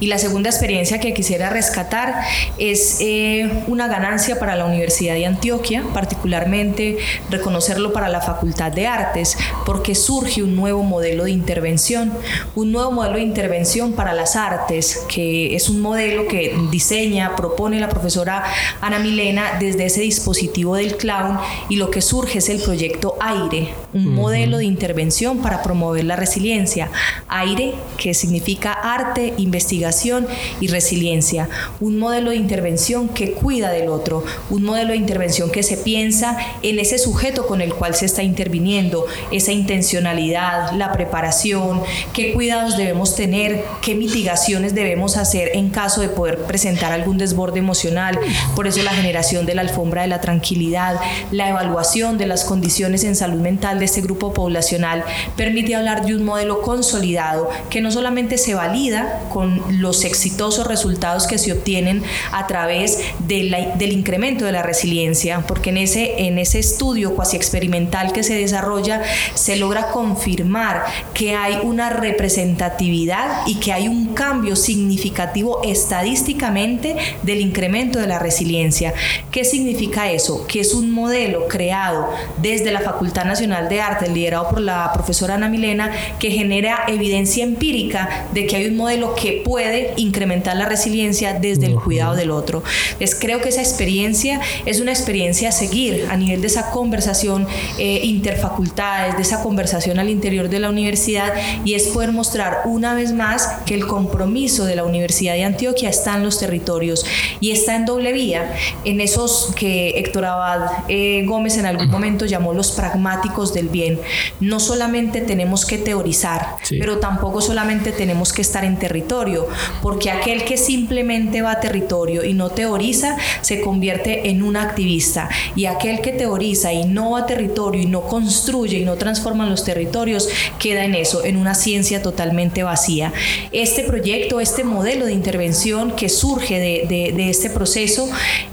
Y 0.00 0.06
la 0.06 0.18
segunda 0.18 0.50
experiencia 0.50 1.00
que 1.00 1.12
quisiera 1.12 1.50
rescatar 1.50 2.14
es 2.58 2.98
eh, 3.00 3.50
una 3.66 3.88
ganancia 3.88 4.38
para 4.38 4.56
la 4.56 4.64
Universidad 4.64 5.14
de 5.14 5.26
Antioquia, 5.26 5.84
particularmente 5.92 6.98
reconocerlo 7.30 7.92
para 7.92 8.08
la 8.08 8.20
Facultad 8.20 8.72
de 8.72 8.86
Artes, 8.86 9.36
porque 9.66 9.94
surge 9.94 10.42
un 10.42 10.54
nuevo 10.54 10.82
modelo 10.82 11.24
de 11.24 11.32
intervención, 11.32 12.12
un 12.54 12.72
nuevo 12.72 12.92
modelo 12.92 13.16
de 13.16 13.22
intervención 13.22 13.92
para 13.92 14.12
las 14.12 14.36
artes, 14.36 15.04
que 15.08 15.54
es 15.54 15.68
un 15.68 15.80
modelo 15.80 16.28
que 16.28 16.56
diseña, 16.70 17.34
propone 17.36 17.80
la 17.80 17.88
profesora 17.88 18.44
Ana 18.80 18.98
Milena 18.98 19.56
desde 19.58 19.86
ese 19.86 20.02
dispositivo 20.02 20.76
del 20.76 20.96
clown 20.96 21.38
y 21.68 21.76
lo 21.76 21.90
que 21.90 22.02
surge 22.02 22.38
es 22.38 22.48
el 22.48 22.60
proyecto 22.60 23.16
AIRE, 23.20 23.74
un 23.94 24.14
modelo 24.14 24.58
de 24.58 24.64
intervención 24.64 25.38
para 25.38 25.62
promover 25.62 26.04
la 26.04 26.16
resiliencia. 26.16 26.90
AIRE, 27.28 27.74
que 27.96 28.14
significa 28.14 28.72
arte, 28.72 29.34
investigación, 29.36 30.26
y 30.60 30.68
resiliencia, 30.68 31.48
un 31.80 31.98
modelo 31.98 32.30
de 32.30 32.36
intervención 32.36 33.08
que 33.08 33.32
cuida 33.32 33.70
del 33.70 33.88
otro, 33.88 34.24
un 34.50 34.62
modelo 34.62 34.90
de 34.90 34.96
intervención 34.96 35.50
que 35.50 35.62
se 35.62 35.76
piensa 35.76 36.36
en 36.62 36.78
ese 36.78 36.98
sujeto 36.98 37.46
con 37.46 37.60
el 37.60 37.74
cual 37.74 37.94
se 37.94 38.06
está 38.06 38.22
interviniendo, 38.22 39.06
esa 39.30 39.52
intencionalidad, 39.52 40.72
la 40.72 40.92
preparación, 40.92 41.82
qué 42.12 42.32
cuidados 42.32 42.76
debemos 42.76 43.14
tener, 43.14 43.64
qué 43.82 43.94
mitigaciones 43.94 44.74
debemos 44.74 45.16
hacer 45.16 45.50
en 45.54 45.70
caso 45.70 46.00
de 46.00 46.08
poder 46.08 46.38
presentar 46.38 46.92
algún 46.92 47.18
desborde 47.18 47.58
emocional, 47.58 48.18
por 48.54 48.66
eso 48.66 48.82
la 48.82 48.92
generación 48.92 49.46
de 49.46 49.54
la 49.54 49.62
alfombra 49.62 50.02
de 50.02 50.08
la 50.08 50.20
tranquilidad, 50.20 50.96
la 51.30 51.48
evaluación 51.48 52.18
de 52.18 52.26
las 52.26 52.44
condiciones 52.44 53.04
en 53.04 53.16
salud 53.16 53.40
mental 53.40 53.77
de 53.78 53.84
este 53.84 54.00
grupo 54.00 54.32
poblacional 54.32 55.04
permite 55.36 55.74
hablar 55.74 56.04
de 56.04 56.14
un 56.14 56.24
modelo 56.24 56.62
consolidado 56.62 57.48
que 57.70 57.80
no 57.80 57.90
solamente 57.90 58.38
se 58.38 58.54
valida 58.54 59.22
con 59.32 59.62
los 59.80 60.04
exitosos 60.04 60.66
resultados 60.66 61.26
que 61.26 61.38
se 61.38 61.52
obtienen 61.52 62.02
a 62.32 62.46
través 62.46 62.98
del 63.20 63.92
incremento 63.92 64.44
de 64.44 64.52
la 64.52 64.62
resiliencia, 64.62 65.44
porque 65.46 65.70
en 65.70 65.78
ese, 65.78 66.26
en 66.26 66.38
ese 66.38 66.58
estudio 66.58 67.14
cuasi 67.14 67.36
experimental 67.36 68.12
que 68.12 68.22
se 68.22 68.34
desarrolla 68.34 69.02
se 69.34 69.56
logra 69.56 69.88
confirmar 69.88 70.84
que 71.14 71.34
hay 71.34 71.58
una 71.62 71.90
representatividad 71.90 73.46
y 73.46 73.56
que 73.56 73.72
hay 73.72 73.88
un 73.88 74.14
cambio 74.14 74.56
significativo 74.56 75.60
estadísticamente 75.62 76.96
del 77.22 77.40
incremento 77.40 77.98
de 77.98 78.06
la 78.06 78.18
resiliencia. 78.18 78.94
¿Qué 79.30 79.44
significa 79.44 80.10
eso? 80.10 80.46
Que 80.46 80.60
es 80.60 80.74
un 80.74 80.90
modelo 80.90 81.48
creado 81.48 82.10
desde 82.40 82.70
la 82.70 82.80
Facultad 82.80 83.24
Nacional 83.24 83.67
de 83.68 83.80
Arte, 83.80 84.08
liderado 84.08 84.48
por 84.48 84.60
la 84.60 84.90
profesora 84.92 85.34
Ana 85.34 85.48
Milena, 85.48 85.90
que 86.18 86.30
genera 86.30 86.84
evidencia 86.88 87.44
empírica 87.44 88.26
de 88.32 88.46
que 88.46 88.56
hay 88.56 88.66
un 88.66 88.76
modelo 88.76 89.14
que 89.14 89.42
puede 89.44 89.92
incrementar 89.96 90.56
la 90.56 90.66
resiliencia 90.66 91.34
desde 91.34 91.66
el 91.66 91.74
cuidado 91.74 92.14
del 92.14 92.30
otro. 92.30 92.62
Entonces 92.92 93.16
creo 93.20 93.40
que 93.40 93.48
esa 93.48 93.60
experiencia 93.60 94.40
es 94.66 94.80
una 94.80 94.92
experiencia 94.92 95.50
a 95.50 95.52
seguir 95.52 96.06
a 96.10 96.16
nivel 96.16 96.40
de 96.40 96.46
esa 96.46 96.70
conversación 96.70 97.46
eh, 97.78 98.00
interfacultades, 98.04 99.16
de 99.16 99.22
esa 99.22 99.42
conversación 99.42 99.98
al 99.98 100.08
interior 100.08 100.48
de 100.48 100.60
la 100.60 100.70
universidad 100.70 101.32
y 101.64 101.74
es 101.74 101.88
poder 101.88 102.12
mostrar 102.12 102.62
una 102.64 102.94
vez 102.94 103.12
más 103.12 103.48
que 103.66 103.74
el 103.74 103.86
compromiso 103.86 104.64
de 104.64 104.76
la 104.76 104.84
Universidad 104.84 105.34
de 105.34 105.44
Antioquia 105.44 105.88
está 105.88 106.16
en 106.16 106.24
los 106.24 106.38
territorios 106.38 107.04
y 107.40 107.50
está 107.50 107.76
en 107.76 107.84
doble 107.84 108.12
vía, 108.12 108.54
en 108.84 109.00
esos 109.00 109.52
que 109.56 109.90
Héctor 109.90 110.24
Abad 110.24 110.84
eh, 110.88 111.24
Gómez 111.26 111.58
en 111.58 111.66
algún 111.66 111.90
momento 111.90 112.26
llamó 112.26 112.52
los 112.52 112.72
pragmáticos 112.72 113.52
del 113.58 113.68
bien. 113.68 114.00
No 114.40 114.60
solamente 114.60 115.20
tenemos 115.20 115.66
que 115.66 115.78
teorizar, 115.78 116.56
pero 116.70 116.98
tampoco 116.98 117.40
solamente 117.40 117.92
tenemos 117.92 118.32
que 118.32 118.42
estar 118.42 118.64
en 118.64 118.78
territorio, 118.78 119.48
porque 119.82 120.10
aquel 120.10 120.44
que 120.44 120.56
simplemente 120.56 121.42
va 121.42 121.52
a 121.52 121.60
territorio 121.60 122.24
y 122.24 122.34
no 122.34 122.50
teoriza 122.50 123.16
se 123.40 123.60
convierte 123.60 124.30
en 124.30 124.42
un 124.42 124.56
activista 124.56 125.28
y 125.56 125.66
aquel 125.66 126.00
que 126.00 126.12
teoriza 126.12 126.72
y 126.72 126.84
no 126.84 127.12
va 127.12 127.20
a 127.20 127.26
territorio 127.26 127.82
y 127.82 127.86
no 127.86 128.02
construye 128.02 128.78
y 128.78 128.84
no 128.84 128.96
transforma 128.96 129.46
los 129.46 129.64
territorios 129.64 130.28
queda 130.58 130.84
en 130.84 130.94
eso, 130.94 131.24
en 131.24 131.36
una 131.36 131.54
ciencia 131.54 132.02
totalmente 132.02 132.62
vacía. 132.62 133.12
Este 133.52 133.82
proyecto, 133.82 134.40
este 134.40 134.64
modelo 134.64 135.06
de 135.06 135.12
intervención 135.12 135.92
que 135.92 136.08
surge 136.08 136.58
de, 136.60 137.12
de 137.14 137.30
este 137.30 137.50
proceso 137.50 138.08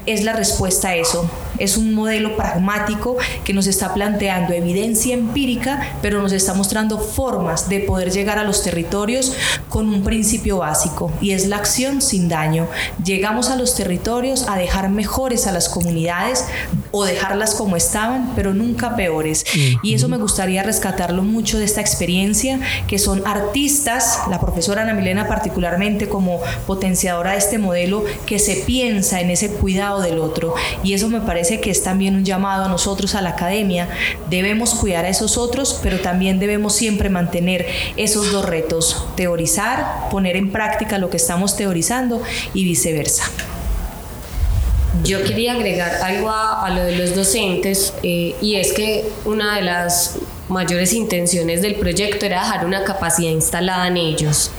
es 0.06 0.24
la 0.24 0.32
respuesta 0.32 0.88
a 0.88 0.96
eso. 0.96 1.30
Es 1.58 1.76
un 1.76 1.94
modelo 1.94 2.36
pragmático 2.36 3.16
que 3.44 3.52
nos 3.52 3.66
está 3.66 3.94
planteando 3.94 4.52
evidencia 4.52 5.14
empírica, 5.14 5.96
pero 6.02 6.22
nos 6.22 6.32
está 6.32 6.54
mostrando 6.54 6.98
formas 6.98 7.68
de 7.68 7.80
poder 7.80 8.10
llegar 8.10 8.38
a 8.38 8.44
los 8.44 8.62
territorios 8.62 9.34
con 9.68 9.88
un 9.88 10.02
principio 10.02 10.58
básico 10.58 11.12
y 11.20 11.32
es 11.32 11.46
la 11.46 11.56
acción 11.56 12.00
sin 12.02 12.28
daño. 12.28 12.66
Llegamos 13.04 13.50
a 13.50 13.56
los 13.56 13.74
territorios 13.74 14.46
a 14.48 14.56
dejar 14.56 14.88
mejores 14.88 15.46
a 15.46 15.52
las 15.52 15.68
comunidades 15.68 16.44
o 16.96 17.04
dejarlas 17.04 17.54
como 17.54 17.76
estaban, 17.76 18.32
pero 18.34 18.54
nunca 18.54 18.96
peores. 18.96 19.44
Y 19.82 19.94
eso 19.94 20.08
me 20.08 20.16
gustaría 20.16 20.62
rescatarlo 20.62 21.22
mucho 21.22 21.58
de 21.58 21.64
esta 21.64 21.80
experiencia, 21.80 22.58
que 22.86 22.98
son 22.98 23.22
artistas, 23.26 24.20
la 24.30 24.40
profesora 24.40 24.82
Ana 24.82 24.94
Milena 24.94 25.28
particularmente 25.28 26.08
como 26.08 26.40
potenciadora 26.66 27.32
de 27.32 27.38
este 27.38 27.58
modelo, 27.58 28.04
que 28.24 28.38
se 28.38 28.56
piensa 28.56 29.20
en 29.20 29.30
ese 29.30 29.50
cuidado 29.50 30.00
del 30.00 30.18
otro. 30.18 30.54
Y 30.82 30.94
eso 30.94 31.08
me 31.08 31.20
parece 31.20 31.60
que 31.60 31.70
es 31.70 31.82
también 31.82 32.16
un 32.16 32.24
llamado 32.24 32.64
a 32.64 32.68
nosotros, 32.68 33.14
a 33.14 33.20
la 33.20 33.30
academia. 33.30 33.88
Debemos 34.30 34.74
cuidar 34.74 35.04
a 35.04 35.08
esos 35.08 35.36
otros, 35.36 35.78
pero 35.82 36.00
también 36.00 36.38
debemos 36.38 36.74
siempre 36.74 37.10
mantener 37.10 37.66
esos 37.96 38.32
dos 38.32 38.44
retos, 38.44 39.06
teorizar, 39.16 40.08
poner 40.10 40.36
en 40.36 40.50
práctica 40.50 40.98
lo 40.98 41.10
que 41.10 41.18
estamos 41.18 41.56
teorizando 41.56 42.22
y 42.54 42.64
viceversa. 42.64 43.24
Yo 45.02 45.22
quería 45.22 45.52
agregar 45.52 45.94
algo 46.02 46.30
a, 46.30 46.68
lo 46.70 46.82
de 46.84 46.96
los 46.96 47.14
docentes 47.14 47.92
eh, 48.02 48.34
y 48.40 48.56
es 48.56 48.72
que 48.72 49.04
una 49.24 49.56
de 49.56 49.62
las 49.62 50.18
mayores 50.48 50.92
intenciones 50.92 51.62
del 51.62 51.74
proyecto 51.76 52.26
era 52.26 52.42
dejar 52.42 52.64
una 52.64 52.84
capacidad 52.84 53.30
instalada 53.30 53.88
en 53.88 53.96
ellos 53.96 54.50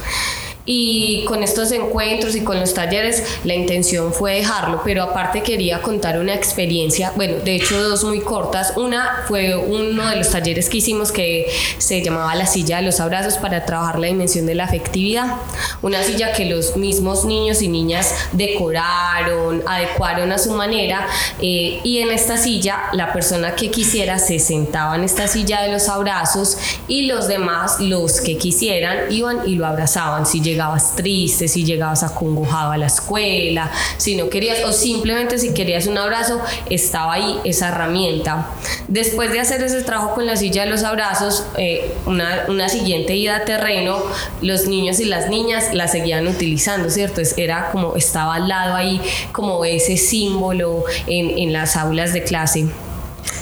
y 0.70 1.24
con 1.24 1.42
estos 1.44 1.72
encuentros 1.72 2.36
y 2.36 2.42
con 2.42 2.60
los 2.60 2.74
talleres 2.74 3.24
la 3.46 3.56
intención 3.56 4.14
fue 4.14 4.36
dejarlo, 4.36 4.82
pero 4.84 5.02
aparte 5.02 5.42
quería 5.42 5.82
contar 5.82 6.20
una 6.20 6.36
experiencia, 6.36 7.14
bueno, 7.16 7.36
de 7.44 7.56
hecho 7.56 7.82
dos 7.82 8.04
muy 8.04 8.20
cortas. 8.20 8.74
Una 8.76 9.24
fue 9.28 9.56
uno 9.56 10.08
de 10.10 10.18
los 10.18 10.30
talleres 10.30 10.70
que 10.70 10.78
hicimos 10.78 11.12
que 11.12 11.48
se 11.78 12.04
llamaba 12.04 12.36
la 12.36 12.46
silla 12.46 12.78
de 12.78 12.84
los 12.84 13.00
abrazos 13.00 13.38
para 13.38 13.66
trabajar 13.66 13.98
la 13.98 14.08
dimensión 14.08 14.46
de 14.46 14.56
la 14.56 14.66
afectividad. 14.66 15.38
Una 15.82 16.04
silla 16.04 16.34
que 16.34 16.46
los 16.46 16.76
mismos 16.76 17.24
niños 17.24 17.62
y 17.62 17.70
niñas 17.70 18.14
decoraron, 18.34 19.64
adecuaron 19.66 20.34
a 20.34 20.38
su 20.38 20.52
manera 20.52 21.08
eh, 21.42 21.80
y 21.84 22.00
en 22.00 22.12
esta 22.12 22.38
silla 22.38 22.90
la 22.92 23.14
persona 23.14 23.56
que 23.56 23.72
quisiera 23.72 24.20
se 24.20 24.40
sentaba 24.40 24.98
en 24.98 25.06
esta 25.06 25.30
silla 25.30 25.62
de 25.62 25.72
los 25.72 25.88
abrazos 25.88 26.58
y 26.90 27.04
los 27.04 27.30
demás, 27.30 27.80
los 27.80 28.20
que 28.20 28.38
quisieran, 28.38 29.10
iban 29.12 29.48
y 29.48 29.56
lo 29.56 29.66
abrazaban. 29.66 30.26
Si 30.26 30.42
llegabas 30.58 30.96
triste, 30.96 31.48
si 31.48 31.64
llegabas 31.64 32.02
acongojado 32.02 32.72
a 32.72 32.78
la 32.78 32.88
escuela, 32.88 33.72
si 33.98 34.16
no 34.16 34.28
querías, 34.28 34.66
o 34.66 34.74
simplemente 34.74 35.38
si 35.38 35.54
querías 35.54 35.86
un 35.86 36.00
abrazo, 36.00 36.42
estaba 36.72 37.14
ahí 37.14 37.40
esa 37.44 37.68
herramienta. 37.68 38.48
Después 38.88 39.32
de 39.32 39.40
hacer 39.40 39.62
ese 39.62 39.84
trabajo 39.84 40.16
con 40.16 40.26
la 40.26 40.36
silla 40.36 40.64
de 40.64 40.72
los 40.72 40.84
abrazos, 40.84 41.46
eh, 41.58 41.94
una, 42.08 42.46
una, 42.48 42.70
siguiente 42.70 43.16
ida 43.16 43.38
a 43.38 43.46
terreno, 43.46 44.02
los 44.42 44.66
niños 44.66 45.00
y 45.00 45.06
las 45.06 45.30
niñas 45.30 45.74
la 45.74 45.88
seguían 45.88 46.28
utilizando, 46.28 46.90
¿cierto? 46.90 47.22
era 47.38 47.70
como, 47.72 47.96
estaba 47.96 48.36
al 48.36 48.48
lado 48.48 48.74
ahí 48.76 49.00
como 49.32 49.64
ese 49.64 49.96
símbolo 49.96 50.86
en, 51.06 51.38
en 51.38 51.54
las 51.54 51.76
aulas 51.76 52.14
de 52.14 52.24
clase 52.24 52.68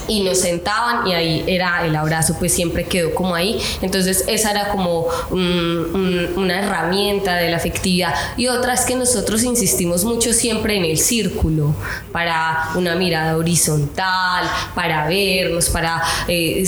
y 0.08 0.24
nos 0.24 0.40
sentaban 0.40 1.08
y 1.08 1.14
ahí 1.14 1.44
era 1.48 1.86
el 1.86 1.96
abrazo, 1.96 2.36
pues 2.40 2.54
siempre 2.54 2.86
quedó 2.86 3.14
como 3.14 3.36
ahí. 3.36 3.60
Entonces 3.82 4.24
esa 4.28 4.52
era 4.52 4.70
como 4.70 5.08
una 5.32 6.60
herramienta 6.60 7.36
de 7.38 7.50
la 7.50 7.58
afectividad. 7.58 8.14
Y 8.38 8.48
otra 8.48 8.74
es 8.74 8.82
que 8.82 8.96
nosotros 8.96 9.44
insistimos 9.44 10.04
mucho 10.04 10.34
siempre 10.34 10.78
en 10.78 10.86
el 10.86 10.98
círculo, 10.98 11.74
para 12.12 12.70
una 12.76 12.96
mirada 12.96 13.38
horizontal, 13.38 14.46
para 14.74 15.08
vernos, 15.08 15.70
para 15.70 16.02
eh, 16.28 16.64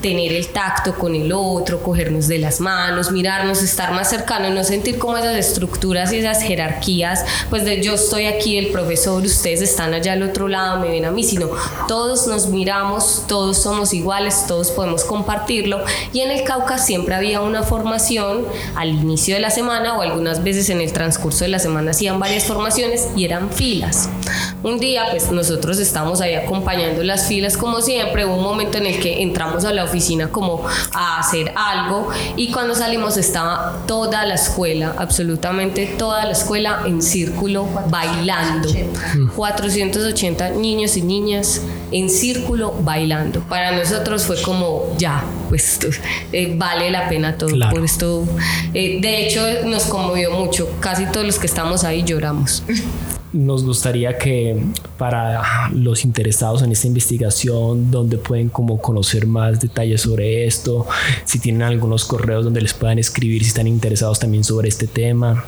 tener 0.00 0.32
el 0.32 0.48
tacto 0.48 0.94
con 0.94 1.14
el 1.14 1.32
otro, 1.32 1.82
cogernos 1.82 2.28
de 2.28 2.38
las 2.38 2.60
manos, 2.60 3.10
mirarnos, 3.10 3.62
estar 3.62 3.92
más 3.92 4.10
cercanos, 4.10 4.52
no 4.52 4.64
sentir 4.64 4.98
como 4.98 5.16
esas 5.16 5.36
estructuras 5.36 6.12
y 6.12 6.18
esas 6.18 6.42
jerarquías, 6.42 7.24
pues 7.48 7.64
de 7.64 7.82
yo 7.82 7.94
estoy 7.94 8.26
aquí, 8.26 8.58
el 8.58 8.68
profesor, 8.68 9.22
ustedes 9.22 9.62
están 9.62 9.94
allá 9.94 10.12
al 10.12 10.22
otro 10.22 10.48
lado, 10.48 10.80
me 10.80 10.88
ven 10.88 11.04
a 11.04 11.10
mí, 11.10 11.24
sino 11.24 11.50
todos 11.86 12.26
nos 12.26 12.46
miramos 12.48 12.69
todos 13.28 13.62
somos 13.62 13.92
iguales, 13.92 14.44
todos 14.46 14.70
podemos 14.70 15.04
compartirlo. 15.04 15.82
Y 16.12 16.20
en 16.20 16.30
el 16.30 16.44
Cauca 16.44 16.78
siempre 16.78 17.14
había 17.14 17.40
una 17.40 17.62
formación 17.62 18.44
al 18.76 18.90
inicio 18.90 19.34
de 19.34 19.40
la 19.40 19.50
semana 19.50 19.98
o 19.98 20.02
algunas 20.02 20.42
veces 20.42 20.70
en 20.70 20.80
el 20.80 20.92
transcurso 20.92 21.44
de 21.44 21.48
la 21.48 21.58
semana 21.58 21.90
hacían 21.92 22.18
varias 22.18 22.44
formaciones 22.44 23.08
y 23.16 23.24
eran 23.24 23.50
filas. 23.50 24.08
Un 24.62 24.78
día 24.78 25.06
pues 25.10 25.30
nosotros 25.30 25.78
estábamos 25.78 26.20
ahí 26.20 26.34
acompañando 26.34 27.02
las 27.02 27.28
filas 27.28 27.56
como 27.56 27.80
siempre, 27.80 28.24
hubo 28.24 28.36
un 28.36 28.44
momento 28.44 28.78
en 28.78 28.86
el 28.86 29.00
que 29.00 29.22
entramos 29.22 29.64
a 29.64 29.72
la 29.72 29.84
oficina 29.84 30.28
como 30.28 30.64
a 30.92 31.18
hacer 31.18 31.52
algo 31.56 32.08
y 32.36 32.50
cuando 32.50 32.74
salimos 32.74 33.16
estaba 33.16 33.78
toda 33.86 34.26
la 34.26 34.34
escuela, 34.34 34.94
absolutamente 34.98 35.86
toda 35.98 36.24
la 36.24 36.32
escuela 36.32 36.82
en 36.86 37.02
círculo 37.02 37.66
bailando. 37.88 38.68
480 39.34 40.50
niños 40.50 40.96
y 40.96 41.02
niñas 41.02 41.62
en 41.92 42.08
círculo 42.08 42.74
bailando. 42.82 43.40
Para 43.40 43.72
nosotros 43.72 44.24
fue 44.24 44.40
como, 44.42 44.94
ya, 44.98 45.24
pues 45.48 45.78
eh, 46.32 46.54
vale 46.56 46.90
la 46.90 47.08
pena 47.08 47.36
todo 47.36 47.56
por 47.70 47.84
esto. 47.84 48.26
Eh, 48.74 48.98
de 49.00 49.26
hecho, 49.26 49.42
nos 49.64 49.84
conmovió 49.84 50.30
mucho. 50.32 50.68
Casi 50.80 51.06
todos 51.06 51.26
los 51.26 51.38
que 51.38 51.46
estamos 51.46 51.84
ahí 51.84 52.02
lloramos. 52.02 52.62
Nos 53.32 53.64
gustaría 53.64 54.18
que 54.18 54.60
para 54.98 55.68
los 55.70 56.04
interesados 56.04 56.62
en 56.62 56.72
esta 56.72 56.88
investigación, 56.88 57.90
donde 57.90 58.18
pueden 58.18 58.48
como 58.48 58.80
conocer 58.80 59.26
más 59.26 59.60
detalles 59.60 60.00
sobre 60.00 60.46
esto, 60.46 60.86
si 61.24 61.38
tienen 61.38 61.62
algunos 61.62 62.04
correos 62.04 62.44
donde 62.44 62.60
les 62.60 62.74
puedan 62.74 62.98
escribir, 62.98 63.42
si 63.42 63.48
están 63.48 63.68
interesados 63.68 64.18
también 64.18 64.42
sobre 64.42 64.68
este 64.68 64.88
tema. 64.88 65.44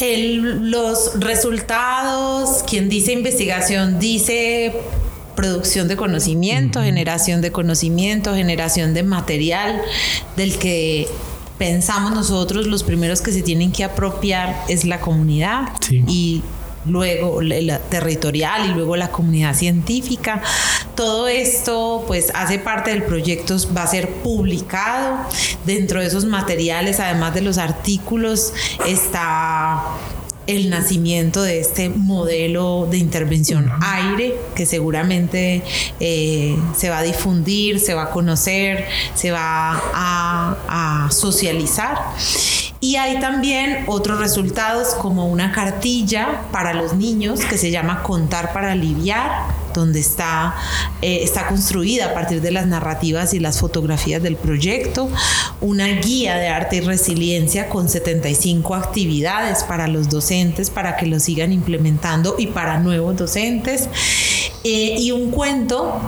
Los 0.00 1.18
resultados, 1.18 2.62
quien 2.64 2.88
dice 2.88 3.12
investigación 3.12 3.98
dice 3.98 4.72
producción 5.34 5.86
de 5.86 5.96
conocimiento, 5.96 6.82
generación 6.82 7.40
de 7.40 7.52
conocimiento, 7.52 8.34
generación 8.34 8.94
de 8.94 9.04
material 9.04 9.80
del 10.36 10.58
que 10.58 11.08
pensamos 11.58 12.12
nosotros 12.12 12.66
los 12.66 12.84
primeros 12.84 13.20
que 13.20 13.32
se 13.32 13.42
tienen 13.42 13.72
que 13.72 13.84
apropiar 13.84 14.64
es 14.68 14.84
la 14.84 15.00
comunidad 15.00 15.72
y 15.90 16.42
luego 16.86 17.42
la 17.42 17.78
territorial 17.78 18.70
y 18.70 18.74
luego 18.74 18.96
la 18.96 19.08
comunidad 19.08 19.54
científica. 19.54 20.42
Todo 20.94 21.28
esto 21.28 22.04
pues 22.06 22.30
hace 22.34 22.58
parte 22.58 22.90
del 22.90 23.02
proyecto, 23.02 23.56
va 23.76 23.82
a 23.82 23.86
ser 23.86 24.08
publicado. 24.22 25.18
Dentro 25.64 26.00
de 26.00 26.06
esos 26.06 26.24
materiales, 26.24 27.00
además 27.00 27.34
de 27.34 27.42
los 27.42 27.58
artículos, 27.58 28.52
está 28.86 29.82
el 30.48 30.70
nacimiento 30.70 31.42
de 31.42 31.60
este 31.60 31.90
modelo 31.90 32.88
de 32.90 32.96
intervención 32.96 33.70
aire 33.82 34.34
que 34.54 34.64
seguramente 34.64 35.62
eh, 36.00 36.56
se 36.74 36.88
va 36.88 36.98
a 36.98 37.02
difundir, 37.02 37.78
se 37.80 37.92
va 37.92 38.04
a 38.04 38.10
conocer, 38.10 38.86
se 39.14 39.30
va 39.30 39.78
a, 39.94 41.06
a 41.06 41.10
socializar. 41.10 41.98
Y 42.80 42.94
hay 42.94 43.18
también 43.18 43.84
otros 43.88 44.20
resultados 44.20 44.94
como 44.94 45.26
una 45.26 45.50
cartilla 45.50 46.42
para 46.52 46.74
los 46.74 46.94
niños 46.94 47.40
que 47.40 47.58
se 47.58 47.72
llama 47.72 48.04
Contar 48.04 48.52
para 48.52 48.70
aliviar, 48.70 49.46
donde 49.74 49.98
está, 49.98 50.54
eh, 51.02 51.20
está 51.22 51.48
construida 51.48 52.06
a 52.06 52.14
partir 52.14 52.40
de 52.40 52.52
las 52.52 52.66
narrativas 52.66 53.34
y 53.34 53.40
las 53.40 53.58
fotografías 53.58 54.22
del 54.22 54.36
proyecto, 54.36 55.08
una 55.60 55.88
guía 55.88 56.36
de 56.36 56.48
arte 56.48 56.76
y 56.76 56.80
resiliencia 56.80 57.68
con 57.68 57.88
75 57.88 58.76
actividades 58.76 59.64
para 59.64 59.88
los 59.88 60.08
docentes 60.08 60.70
para 60.70 60.96
que 60.96 61.06
lo 61.06 61.18
sigan 61.18 61.52
implementando 61.52 62.36
y 62.38 62.46
para 62.46 62.78
nuevos 62.78 63.16
docentes, 63.16 63.88
eh, 64.62 64.94
y 64.98 65.10
un 65.10 65.32
cuento 65.32 66.00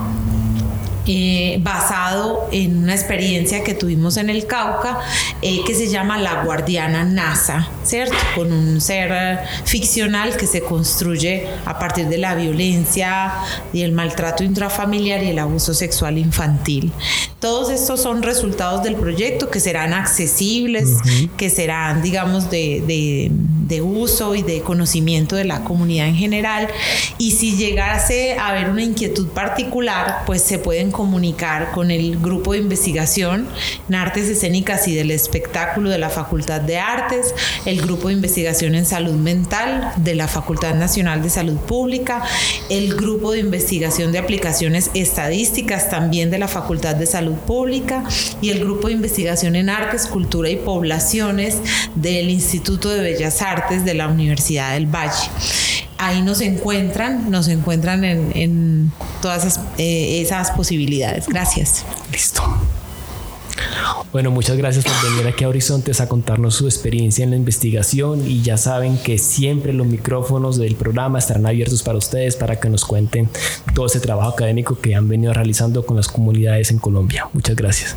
eh, 1.07 1.59
basado 1.63 2.49
en 2.53 2.85
una 2.85 2.95
experiencia 2.95 3.65
que 3.65 3.75
tuvimos 3.75 4.17
en 4.17 4.31
el 4.31 4.47
Cauca 4.47 4.99
eh, 5.43 5.61
que 5.67 5.75
se 5.75 5.89
llama 5.89 6.19
La 6.19 6.45
Guardiana 6.45 7.05
NASA, 7.05 7.69
¿cierto? 7.85 8.17
Con 8.35 8.53
un 8.53 8.81
ser 8.81 9.41
ficcional 9.65 10.37
que 10.37 10.47
se 10.47 10.61
construye 10.61 11.47
a 11.65 11.79
partir 11.79 12.09
de 12.09 12.19
la 12.19 12.35
violencia 12.35 13.33
y 13.73 13.83
el 13.83 13.93
maltrato 13.93 14.45
intrafamiliar 14.45 15.23
y 15.23 15.31
el 15.31 15.39
abuso 15.39 15.75
sexual 15.75 16.19
infantil. 16.19 16.93
Todos 17.41 17.71
estos 17.71 18.03
son 18.03 18.23
resultados 18.23 18.83
del 18.83 18.97
proyecto 18.97 19.51
que 19.51 19.61
serán 19.61 19.95
accesibles, 19.95 20.97
que 21.37 21.49
serán, 21.49 22.03
digamos, 22.03 22.51
de, 22.51 22.83
de, 22.87 23.33
de 23.71 23.81
uso 23.81 24.35
y 24.35 24.43
de 24.43 24.61
conocimiento 24.61 25.37
de 25.37 25.45
la 25.45 25.65
comunidad 25.65 26.09
en 26.09 26.17
general. 26.17 26.69
Y 27.17 27.31
si 27.31 27.57
llegase 27.57 28.35
a 28.35 28.49
haber 28.49 28.69
una 28.69 28.83
inquietud 28.83 29.29
particular, 29.29 30.25
pues 30.27 30.43
se 30.43 30.59
pueden 30.59 30.91
comunicar 30.91 31.71
con 31.71 31.91
el 31.91 32.19
grupo 32.19 32.53
de 32.53 32.59
investigación 32.59 33.47
en 33.89 33.95
artes 33.95 34.29
escénicas 34.29 34.89
y 34.89 34.95
del 34.95 35.11
espectáculo 35.11 35.89
de 35.89 35.99
la 35.99 36.11
Facultad 36.11 36.61
de 36.61 36.79
Artes, 36.79 37.35
el 37.65 37.81
grupo 37.81 38.09
de 38.09 38.15
investigación 38.15 38.75
en 38.75 38.85
salud 38.85 39.15
mental 39.15 39.93
de 39.97 40.17
la 40.17 40.27
Facultad 40.27 40.75
Nacional 40.75 41.23
de 41.23 41.31
Salud 41.31 41.57
Pública, 41.57 42.25
el 42.69 42.97
grupo 42.97 43.33
de 43.33 43.39
investigación 43.39 44.11
de 44.11 44.19
aplicaciones 44.19 44.91
estadísticas 44.95 45.91
también 45.91 46.31
de 46.31 46.39
la 46.39 46.49
Facultad 46.49 46.97
de 46.97 47.07
Salud 47.07 47.35
Pública 47.35 48.03
y 48.41 48.51
el 48.51 48.59
grupo 48.59 48.89
de 48.89 48.95
investigación 48.95 49.55
en 49.55 49.71
artes, 49.71 50.09
cultura 50.09 50.51
y 50.51 50.57
poblaciones 50.57 51.59
del 51.95 52.31
Instituto 52.31 52.89
de 52.89 53.01
Bellas 53.01 53.41
Artes 53.43 53.60
de 53.69 53.95
la 53.95 54.09
Universidad 54.09 54.75
del 54.75 54.87
Valle 54.87 55.31
ahí 56.01 56.23
nos 56.23 56.41
encuentran, 56.41 57.31
nos 57.31 57.49
encuentran 57.49 58.05
en, 58.05 58.91
todas 59.21 59.45
esas, 59.45 59.65
eh, 59.79 60.23
esas 60.23 60.51
posibilidades. 60.53 61.27
Gracias. 61.29 61.85
Listo. 62.11 62.43
Bueno, 64.11 64.31
muchas 64.31 64.57
gracias 64.57 64.85
por 64.85 64.95
venir 65.11 65.27
aquí 65.33 65.45
a 65.45 65.49
Horizontes 65.49 66.01
a 66.01 66.09
contarnos 66.09 66.55
su 66.55 66.67
experiencia 66.67 67.23
en 67.23 67.31
la 67.31 67.37
investigación 67.37 68.27
y 68.27 68.43
ya 68.43 68.57
saben 68.57 68.99
que 68.99 69.19
siempre 69.19 69.73
los 69.73 69.87
micrófonos 69.87 70.57
del 70.57 70.75
programa 70.75 71.19
estarán 71.19 71.47
abiertos 71.47 71.83
para 71.83 71.99
ustedes 71.99 72.35
para 72.35 72.59
que 72.59 72.69
nos 72.71 72.85
cuenten 72.85 73.29
todo 73.75 73.87
ese 73.87 74.01
trabajo 74.01 74.31
académico 74.31 74.81
que 74.81 74.95
han 74.95 75.07
venido 75.07 75.33
realizando 75.33 75.85
con 75.85 75.97
las 75.97 76.09
comunidades 76.09 76.71
en 76.71 76.79
Colombia. 76.79 77.29
Muchas 77.33 77.55
gracias. 77.55 77.97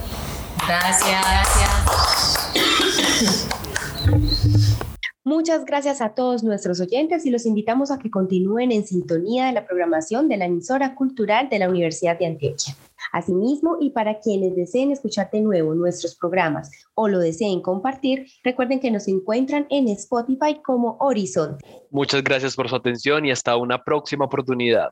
Gracias. 0.68 1.10
Gracias. 1.10 1.63
Muchas 5.34 5.66
gracias 5.66 6.00
a 6.00 6.14
todos 6.14 6.44
nuestros 6.44 6.80
oyentes 6.80 7.26
y 7.26 7.32
los 7.32 7.48
invitamos 7.48 7.90
a 7.90 7.98
que 7.98 8.12
continúen 8.12 8.72
en 8.72 8.86
sintonía 8.86 9.48
de 9.48 9.54
la 9.54 9.66
programación 9.66 10.30
de 10.30 10.38
la 10.38 10.46
emisora 10.46 10.94
cultural 10.94 11.50
de 11.50 11.58
la 11.58 11.70
Universidad 11.70 12.20
de 12.20 12.28
Antioquia. 12.28 12.76
Asimismo, 13.12 13.78
y 13.82 13.90
para 13.90 14.20
quienes 14.20 14.56
deseen 14.56 14.92
escuchar 14.92 15.32
de 15.32 15.42
nuevo 15.42 15.74
nuestros 15.74 16.14
programas 16.14 16.70
o 16.94 17.08
lo 17.08 17.18
deseen 17.18 17.62
compartir, 17.62 18.28
recuerden 18.44 18.80
que 18.80 18.92
nos 18.92 19.08
encuentran 19.08 19.66
en 19.72 19.88
Spotify 19.88 20.62
como 20.64 20.98
Horizonte. 21.00 21.66
Muchas 21.90 22.24
gracias 22.24 22.56
por 22.56 22.70
su 22.70 22.76
atención 22.76 23.26
y 23.26 23.32
hasta 23.32 23.58
una 23.58 23.84
próxima 23.84 24.26
oportunidad. 24.26 24.92